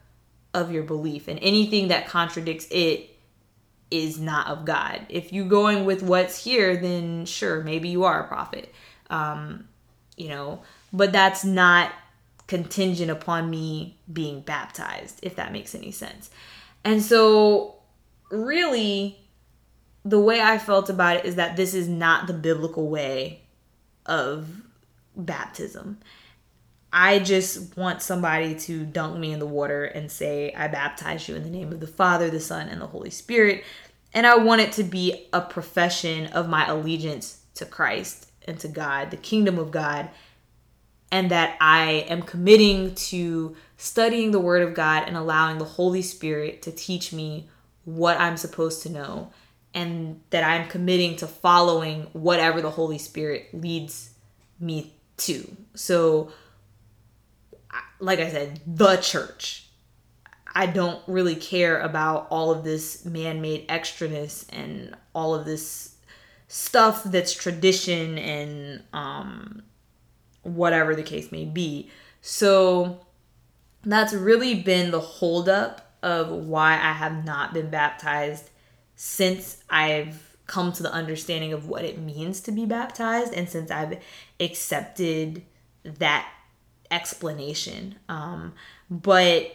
of 0.53 0.73
your 0.73 0.83
belief, 0.83 1.29
and 1.29 1.39
anything 1.41 1.89
that 1.89 2.09
contradicts 2.09 2.67
it 2.71 3.17
is 3.91 4.19
not 4.19 4.47
of 4.47 4.65
God. 4.65 5.07
If 5.09 5.33
you're 5.33 5.49
going 5.49 5.85
with 5.85 6.03
what's 6.03 6.45
here, 6.45 6.77
then 6.77 7.27
sure, 7.27 7.63
maybe 7.63 7.89
you 7.89 8.05
are 8.05 8.25
a 8.25 8.29
prophet. 8.29 8.73
Um, 9.09 9.69
you 10.17 10.29
know, 10.29 10.63
but 10.93 11.13
that's 11.13 11.45
not 11.45 11.93
contingent 12.47 13.11
upon 13.11 13.49
me 13.49 13.97
being 14.13 14.41
baptized, 14.41 15.21
if 15.23 15.37
that 15.37 15.53
makes 15.53 15.75
any 15.75 15.91
sense. 15.91 16.31
And 16.85 17.03
so, 17.03 17.77
really, 18.31 19.19
the 20.05 20.21
way 20.21 20.41
I 20.41 20.59
felt 20.59 20.91
about 20.91 21.17
it 21.17 21.25
is 21.25 21.37
that 21.37 21.57
this 21.57 21.75
is 21.75 21.89
not 21.89 22.27
the 22.27 22.33
biblical 22.33 22.89
way 22.89 23.43
of 24.07 24.49
baptism. 25.17 25.99
I 26.93 27.21
just 27.21 27.77
want 27.77 28.03
somebody 28.03 28.55
to 28.55 28.85
dunk 28.85 29.19
me 29.19 29.33
in 29.33 29.39
the 29.39 29.47
water 29.47 29.85
and 29.85 30.11
say, 30.11 30.53
I 30.55 30.69
baptize 30.69 31.29
you 31.29 31.37
in 31.37 31.45
the 31.45 31.51
name 31.51 31.73
of 31.73 31.81
the 31.81 31.87
Father, 31.87 32.31
the 32.31 32.41
Son, 32.41 32.69
and 32.69 32.81
the 32.81 32.87
Holy 32.87 33.11
Spirit. 33.11 33.65
And 34.13 34.27
I 34.27 34.37
want 34.37 34.61
it 34.61 34.73
to 34.73 34.83
be 34.83 35.29
a 35.33 35.41
profession 35.41 36.27
of 36.29 36.49
my 36.49 36.67
allegiance 36.67 37.43
to 37.55 37.65
Christ 37.65 38.31
and 38.47 38.59
to 38.61 38.69
God, 38.69 39.11
the 39.11 39.17
kingdom 39.17 39.59
of 39.59 39.71
God, 39.71 40.11
and 41.13 41.31
that 41.31 41.57
I 41.61 42.07
am 42.09 42.23
committing 42.23 42.95
to 42.95 43.57
studying 43.77 44.33
the 44.33 44.41
Word 44.41 44.63
of 44.63 44.75
God 44.75 45.05
and 45.07 45.17
allowing 45.17 45.59
the 45.59 45.65
Holy 45.65 46.03
Spirit 46.03 46.63
to 46.63 46.73
teach 46.73 47.13
me 47.13 47.49
what 47.85 48.21
I'm 48.21 48.37
supposed 48.37 48.83
to 48.83 48.89
know 48.91 49.31
and 49.75 50.21
that 50.31 50.43
I'm 50.43 50.69
committing 50.69 51.17
to 51.17 51.27
following 51.27 52.09
whatever 52.13 52.61
the 52.61 52.71
Holy 52.71 52.99
Spirit 52.99 53.49
leads 53.53 54.11
me 54.59 54.93
to. 55.19 55.57
So, 55.75 56.33
like 58.01 58.19
I 58.19 58.31
said, 58.31 58.61
the 58.67 58.97
church. 58.97 59.67
I 60.53 60.67
don't 60.67 61.01
really 61.07 61.37
care 61.37 61.79
about 61.79 62.27
all 62.31 62.51
of 62.51 62.65
this 62.65 63.05
man 63.05 63.41
made 63.41 63.69
extraness 63.69 64.47
and 64.53 64.97
all 65.15 65.35
of 65.35 65.45
this 65.45 65.95
stuff 66.49 67.05
that's 67.05 67.33
tradition 67.33 68.19
and 68.19 68.83
um, 68.93 69.63
whatever 70.43 70.97
the 70.97 71.05
case 71.05 71.31
may 71.31 71.45
be. 71.45 71.91
So, 72.21 73.07
that's 73.83 74.13
really 74.13 74.55
been 74.63 74.91
the 74.91 75.01
holdup 75.01 75.97
of 76.03 76.31
why 76.31 76.75
I 76.75 76.93
have 76.93 77.25
not 77.25 77.55
been 77.55 77.71
baptized 77.71 78.51
since 78.97 79.63
I've 79.71 80.37
come 80.47 80.73
to 80.73 80.83
the 80.83 80.93
understanding 80.93 81.53
of 81.53 81.69
what 81.69 81.85
it 81.85 81.99
means 81.99 82.41
to 82.41 82.53
be 82.53 82.67
baptized 82.67 83.33
and 83.33 83.49
since 83.49 83.71
I've 83.71 83.99
accepted 84.41 85.43
that 85.85 86.29
explanation. 86.91 87.97
Um, 88.09 88.55
but 88.91 89.55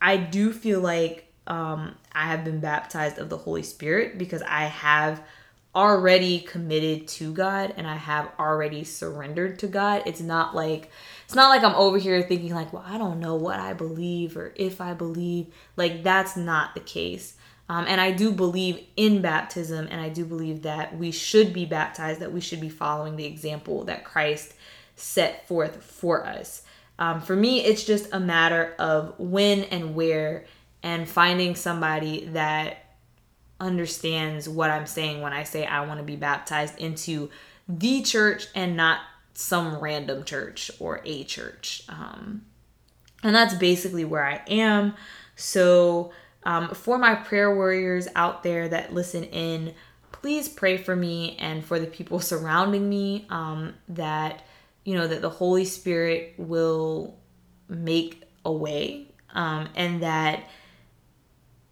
I 0.00 0.16
do 0.16 0.52
feel 0.52 0.80
like 0.80 1.32
um, 1.46 1.94
I 2.12 2.26
have 2.26 2.44
been 2.44 2.60
baptized 2.60 3.18
of 3.18 3.28
the 3.28 3.36
Holy 3.36 3.62
Spirit 3.62 4.18
because 4.18 4.42
I 4.42 4.64
have 4.64 5.22
already 5.74 6.38
committed 6.38 7.08
to 7.08 7.32
God 7.32 7.74
and 7.76 7.86
I 7.86 7.96
have 7.96 8.30
already 8.38 8.84
surrendered 8.84 9.58
to 9.60 9.66
God. 9.66 10.02
It's 10.06 10.20
not 10.20 10.54
like 10.54 10.90
it's 11.24 11.34
not 11.34 11.48
like 11.48 11.64
I'm 11.64 11.74
over 11.74 11.98
here 11.98 12.22
thinking 12.22 12.54
like, 12.54 12.72
well, 12.72 12.84
I 12.86 12.96
don't 12.96 13.18
know 13.18 13.34
what 13.34 13.58
I 13.58 13.72
believe 13.72 14.36
or 14.36 14.52
if 14.56 14.80
I 14.80 14.94
believe. 14.94 15.46
Like 15.76 16.02
that's 16.02 16.36
not 16.36 16.74
the 16.74 16.80
case. 16.80 17.34
Um, 17.68 17.86
and 17.88 18.00
I 18.00 18.10
do 18.10 18.30
believe 18.30 18.84
in 18.94 19.22
baptism, 19.22 19.88
and 19.90 19.98
I 19.98 20.10
do 20.10 20.26
believe 20.26 20.62
that 20.62 20.98
we 20.98 21.10
should 21.10 21.54
be 21.54 21.64
baptized, 21.64 22.20
that 22.20 22.30
we 22.30 22.42
should 22.42 22.60
be 22.60 22.68
following 22.68 23.16
the 23.16 23.24
example 23.24 23.84
that 23.84 24.04
Christ 24.04 24.52
set 24.96 25.46
forth 25.48 25.82
for 25.82 26.26
us. 26.26 26.62
Um, 26.98 27.20
for 27.20 27.34
me, 27.34 27.64
it's 27.64 27.84
just 27.84 28.08
a 28.12 28.20
matter 28.20 28.74
of 28.78 29.14
when 29.18 29.64
and 29.64 29.94
where, 29.94 30.44
and 30.82 31.08
finding 31.08 31.56
somebody 31.56 32.26
that 32.26 32.84
understands 33.58 34.48
what 34.48 34.70
I'm 34.70 34.86
saying 34.86 35.20
when 35.20 35.32
I 35.32 35.44
say 35.44 35.66
I 35.66 35.86
want 35.86 35.98
to 35.98 36.04
be 36.04 36.16
baptized 36.16 36.78
into 36.78 37.30
the 37.68 38.02
church 38.02 38.46
and 38.54 38.76
not 38.76 39.00
some 39.32 39.78
random 39.78 40.24
church 40.24 40.70
or 40.78 41.00
a 41.04 41.24
church. 41.24 41.82
Um, 41.88 42.44
and 43.22 43.34
that's 43.34 43.54
basically 43.54 44.04
where 44.04 44.24
I 44.24 44.42
am. 44.48 44.94
So, 45.36 46.12
um, 46.44 46.68
for 46.74 46.98
my 46.98 47.14
prayer 47.14 47.54
warriors 47.54 48.06
out 48.14 48.42
there 48.42 48.68
that 48.68 48.92
listen 48.92 49.24
in, 49.24 49.74
please 50.12 50.48
pray 50.48 50.76
for 50.76 50.94
me 50.94 51.36
and 51.38 51.64
for 51.64 51.80
the 51.80 51.86
people 51.86 52.20
surrounding 52.20 52.88
me 52.88 53.26
um, 53.30 53.74
that, 53.88 54.42
you 54.84 54.94
know, 54.94 55.06
that 55.06 55.22
the 55.22 55.30
Holy 55.30 55.64
Spirit 55.64 56.34
will 56.36 57.16
make 57.68 58.22
a 58.44 58.52
way 58.52 59.06
um, 59.34 59.68
and 59.74 60.02
that 60.02 60.44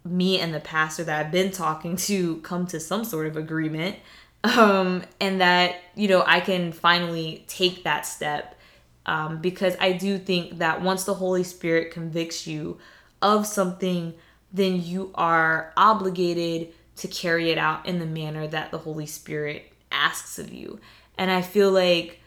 me 0.05 0.41
and 0.41 0.53
the 0.53 0.61
pastor 0.61 1.05
that 1.05 1.27
I've 1.27 1.33
been 1.33 1.51
talking 1.51 1.97
to 1.97 2.39
come 2.39 2.67
to 2.69 2.81
some 2.81 3.05
sort 3.05 3.27
of 3.27 3.37
agreement 3.37 3.97
um, 4.45 5.05
and 5.21 5.41
that 5.41 5.77
you 5.95 6.09
know 6.09 6.25
I 6.27 6.41
can 6.41 6.73
finally 6.73 7.45
take 7.47 7.85
that 7.85 8.05
step 8.05 8.59
um, 9.07 9.41
because 9.41 9.77
I 9.81 9.93
do 9.93 10.19
think 10.19 10.59
that 10.59 10.83
once 10.83 11.05
the 11.05 11.15
Holy 11.15 11.45
Spirit 11.45 11.93
convicts 11.93 12.47
you 12.47 12.79
of 13.21 13.47
something, 13.47 14.15
then 14.53 14.83
you 14.83 15.11
are 15.15 15.73
obligated 15.77 16.73
to 16.97 17.09
carry 17.09 17.51
it 17.51 17.59
out 17.59 17.87
in 17.87 17.99
the 17.99 18.07
manner 18.07 18.47
that 18.47 18.71
the 18.71 18.79
Holy 18.79 19.07
Spirit 19.07 19.73
asks 19.91 20.39
of 20.39 20.53
you. 20.53 20.79
And 21.19 21.31
I 21.31 21.43
feel 21.43 21.71
like 21.71 22.21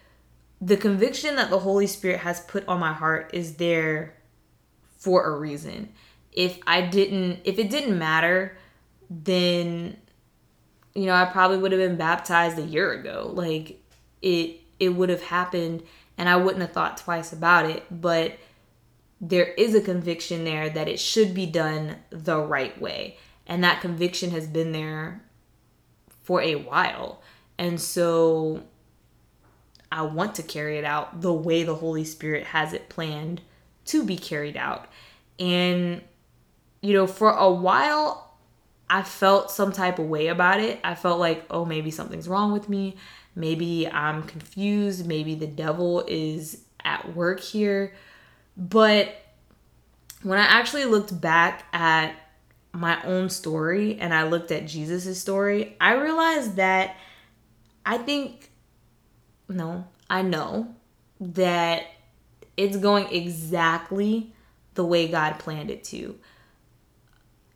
the 0.62 0.78
conviction 0.78 1.36
that 1.36 1.50
the 1.50 1.60
Holy 1.60 1.88
Spirit 1.88 2.20
has 2.22 2.40
put 2.42 2.68
on 2.68 2.80
my 2.80 2.94
heart 2.94 3.32
is 3.34 3.56
there 3.56 4.16
for 4.98 5.26
a 5.26 5.38
reason. 5.38 5.94
If 6.32 6.60
I 6.66 6.82
didn't, 6.82 7.42
if 7.44 7.60
it 7.60 7.70
didn't 7.70 7.98
matter, 7.98 8.58
then 9.10 9.98
you 10.96 11.06
know, 11.06 11.14
I 11.14 11.26
probably 11.26 11.58
would 11.58 11.74
have 11.74 11.82
been 11.82 11.98
baptized 11.98 12.58
a 12.58 12.64
year 12.64 12.94
ago. 12.94 13.30
Like 13.34 13.82
it 14.22 14.62
it 14.80 14.90
would 14.90 15.10
have 15.10 15.22
happened 15.24 15.84
and 16.18 16.30
I 16.30 16.38
wouldn't 16.38 16.62
have 16.62 16.72
thought 16.72 16.98
twice 16.98 17.34
about 17.34 17.70
it, 17.70 17.84
but 17.92 18.38
there 19.20 19.46
is 19.54 19.76
a 19.76 19.82
conviction 19.82 20.44
there 20.44 20.70
that 20.70 20.88
it 20.88 21.00
should 21.00 21.34
be 21.34 21.46
done 21.46 21.98
the 22.10 22.40
right 22.40 22.80
way. 22.80 23.18
And 23.48 23.64
that 23.64 23.82
conviction 23.82 24.32
has 24.32 24.48
been 24.48 24.72
there 24.72 25.24
for 26.24 26.42
a 26.42 26.56
while. 26.56 27.22
And 27.58 27.80
so 27.80 28.64
I 29.96 30.02
want 30.02 30.36
to 30.36 30.44
carry 30.44 30.78
it 30.78 30.84
out 30.84 31.22
the 31.22 31.32
way 31.32 31.64
the 31.64 31.74
Holy 31.74 32.04
Spirit 32.04 32.48
has 32.48 32.74
it 32.74 32.90
planned 32.90 33.40
to 33.86 34.04
be 34.04 34.18
carried 34.18 34.58
out. 34.58 34.88
And, 35.40 36.02
you 36.82 36.94
know, 36.94 37.08
for 37.08 37.32
a 37.32 37.50
while, 37.50 38.36
I 38.90 39.04
felt 39.04 39.52
some 39.52 39.72
type 39.72 39.98
of 39.98 40.08
way 40.08 40.28
about 40.28 40.60
it. 40.60 40.82
I 40.84 40.96
felt 40.96 41.18
like, 41.20 41.46
oh, 41.50 41.64
maybe 41.64 41.92
something's 41.92 42.28
wrong 42.28 42.52
with 42.52 42.68
me. 42.68 42.98
Maybe 43.36 43.88
I'm 43.88 44.24
confused. 44.24 45.08
Maybe 45.08 45.34
the 45.34 45.48
devil 45.48 46.04
is 46.10 46.62
at 46.84 47.16
work 47.16 47.40
here. 47.40 47.94
But 48.58 49.16
when 50.24 50.38
I 50.40 50.44
actually 50.44 50.86
looked 50.86 51.22
back 51.22 51.64
at 51.72 52.16
my 52.74 53.02
own 53.04 53.30
story 53.30 53.98
and 53.98 54.14
I 54.14 54.28
looked 54.28 54.52
at 54.52 54.68
Jesus' 54.68 55.22
story, 55.22 55.78
I 55.80 55.94
realized 55.94 56.58
that 56.58 56.98
I 57.86 57.98
think, 57.98 58.52
no, 59.48 59.86
I 60.10 60.22
know 60.22 60.76
that 61.20 61.88
it's 62.58 62.78
going 62.78 63.08
exactly 63.12 64.34
the 64.74 64.86
way 64.86 65.08
God 65.08 65.40
planned 65.40 65.72
it 65.72 65.84
to. 65.86 66.18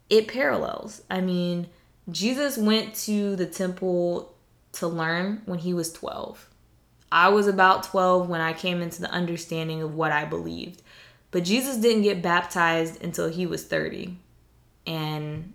It 0.09 0.27
parallels. 0.27 1.01
I 1.09 1.21
mean, 1.21 1.67
Jesus 2.09 2.57
went 2.57 2.95
to 2.95 3.35
the 3.35 3.45
temple 3.45 4.33
to 4.73 4.87
learn 4.87 5.41
when 5.45 5.59
he 5.59 5.73
was 5.73 5.91
12. 5.93 6.49
I 7.11 7.29
was 7.29 7.47
about 7.47 7.83
12 7.83 8.29
when 8.29 8.41
I 8.41 8.53
came 8.53 8.81
into 8.81 9.01
the 9.01 9.11
understanding 9.11 9.81
of 9.81 9.95
what 9.95 10.11
I 10.11 10.25
believed. 10.25 10.81
But 11.31 11.43
Jesus 11.43 11.77
didn't 11.77 12.03
get 12.03 12.21
baptized 12.21 13.03
until 13.03 13.29
he 13.29 13.45
was 13.45 13.65
30. 13.65 14.15
And 14.85 15.53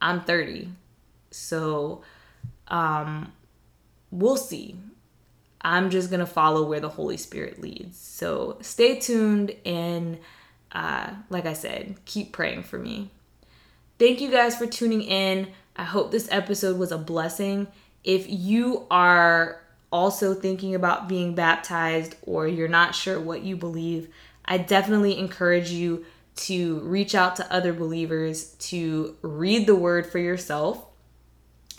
I'm 0.00 0.22
30. 0.22 0.68
So 1.30 2.02
um 2.68 3.32
we'll 4.10 4.36
see. 4.36 4.76
I'm 5.62 5.90
just 5.90 6.10
going 6.10 6.20
to 6.20 6.26
follow 6.26 6.66
where 6.66 6.80
the 6.80 6.88
Holy 6.88 7.16
Spirit 7.16 7.60
leads. 7.60 7.98
So 7.98 8.58
stay 8.60 8.98
tuned 8.98 9.54
and 9.64 10.18
uh 10.72 11.10
like 11.30 11.46
I 11.46 11.52
said, 11.52 11.96
keep 12.04 12.32
praying 12.32 12.62
for 12.64 12.78
me. 12.78 13.10
Thank 13.98 14.20
you 14.20 14.30
guys 14.30 14.56
for 14.56 14.66
tuning 14.66 15.02
in. 15.02 15.48
I 15.76 15.84
hope 15.84 16.10
this 16.10 16.28
episode 16.30 16.78
was 16.78 16.92
a 16.92 16.98
blessing. 16.98 17.68
If 18.04 18.26
you 18.28 18.86
are 18.90 19.60
also 19.92 20.34
thinking 20.34 20.74
about 20.74 21.08
being 21.08 21.34
baptized 21.34 22.16
or 22.22 22.48
you're 22.48 22.68
not 22.68 22.94
sure 22.94 23.20
what 23.20 23.42
you 23.42 23.56
believe, 23.56 24.08
I 24.44 24.58
definitely 24.58 25.18
encourage 25.18 25.70
you 25.70 26.04
to 26.34 26.80
reach 26.80 27.14
out 27.14 27.36
to 27.36 27.52
other 27.52 27.72
believers 27.72 28.54
to 28.54 29.16
read 29.22 29.66
the 29.66 29.76
word 29.76 30.06
for 30.06 30.18
yourself. 30.18 30.86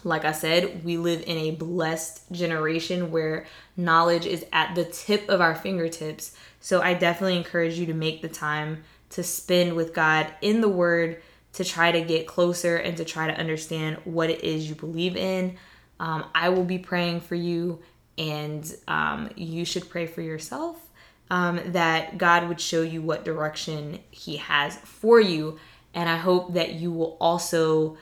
Like 0.04 0.26
I 0.26 0.32
said, 0.32 0.84
we 0.84 0.98
live 0.98 1.24
in 1.26 1.38
a 1.38 1.52
blessed 1.52 2.32
generation 2.32 3.12
where 3.12 3.46
knowledge 3.78 4.26
is 4.26 4.46
at 4.52 4.76
the 4.76 4.86
tip 4.86 5.30
of 5.30 5.42
our 5.42 5.56
fingertips. 5.56 6.36
So 6.60 6.82
I 6.82 6.94
definitely 6.94 7.38
encourage 7.38 7.80
you 7.80 7.86
to 7.88 7.94
make 7.94 8.22
the 8.22 8.30
time 8.30 8.84
to 9.12 9.24
spend 9.24 9.76
with 9.76 9.94
God 9.94 10.28
in 10.42 10.62
the 10.62 10.70
word 10.70 11.22
to 11.54 11.64
try 11.64 11.92
to 11.92 12.02
get 12.02 12.28
closer 12.28 12.78
and 12.78 12.98
to 12.98 13.06
try 13.06 13.28
to 13.28 13.40
understand 13.40 13.98
what 14.04 14.30
it 14.30 14.44
is 14.44 14.68
you 14.68 14.76
believe 14.76 15.16
in. 15.16 15.56
Um, 16.00 16.26
I 16.34 16.50
will 16.50 16.66
be 16.66 16.80
praying 16.80 17.22
for 17.22 17.36
you, 17.36 17.80
and 18.18 18.76
um, 18.88 19.30
you 19.36 19.64
should 19.64 19.90
pray 19.90 20.08
for 20.08 20.22
yourself 20.22 20.90
um, 21.30 21.60
that 21.68 22.18
God 22.18 22.48
would 22.48 22.60
show 22.60 22.82
you 22.82 23.02
what 23.02 23.24
direction 23.24 24.00
He 24.10 24.38
has 24.38 24.76
for 24.78 25.20
you. 25.20 25.60
And 25.94 26.10
I 26.10 26.18
hope 26.18 26.56
that 26.56 26.74
you 26.74 26.92
will 26.92 27.18
also 27.22 27.98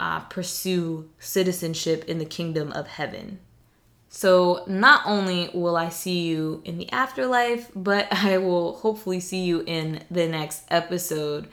uh, 0.00 0.18
pursue 0.20 1.10
citizenship 1.18 2.04
in 2.08 2.16
the 2.18 2.24
kingdom 2.24 2.72
of 2.72 2.86
heaven. 2.88 3.38
So, 4.08 4.64
not 4.66 5.02
only 5.06 5.50
will 5.54 5.76
I 5.76 5.90
see 5.90 6.22
you 6.22 6.62
in 6.64 6.78
the 6.78 6.90
afterlife, 6.90 7.70
but 7.76 8.08
I 8.10 8.38
will 8.38 8.78
hopefully 8.78 9.20
see 9.20 9.44
you 9.44 9.62
in 9.66 10.02
the 10.10 10.26
next 10.26 10.64
episode. 10.68 11.46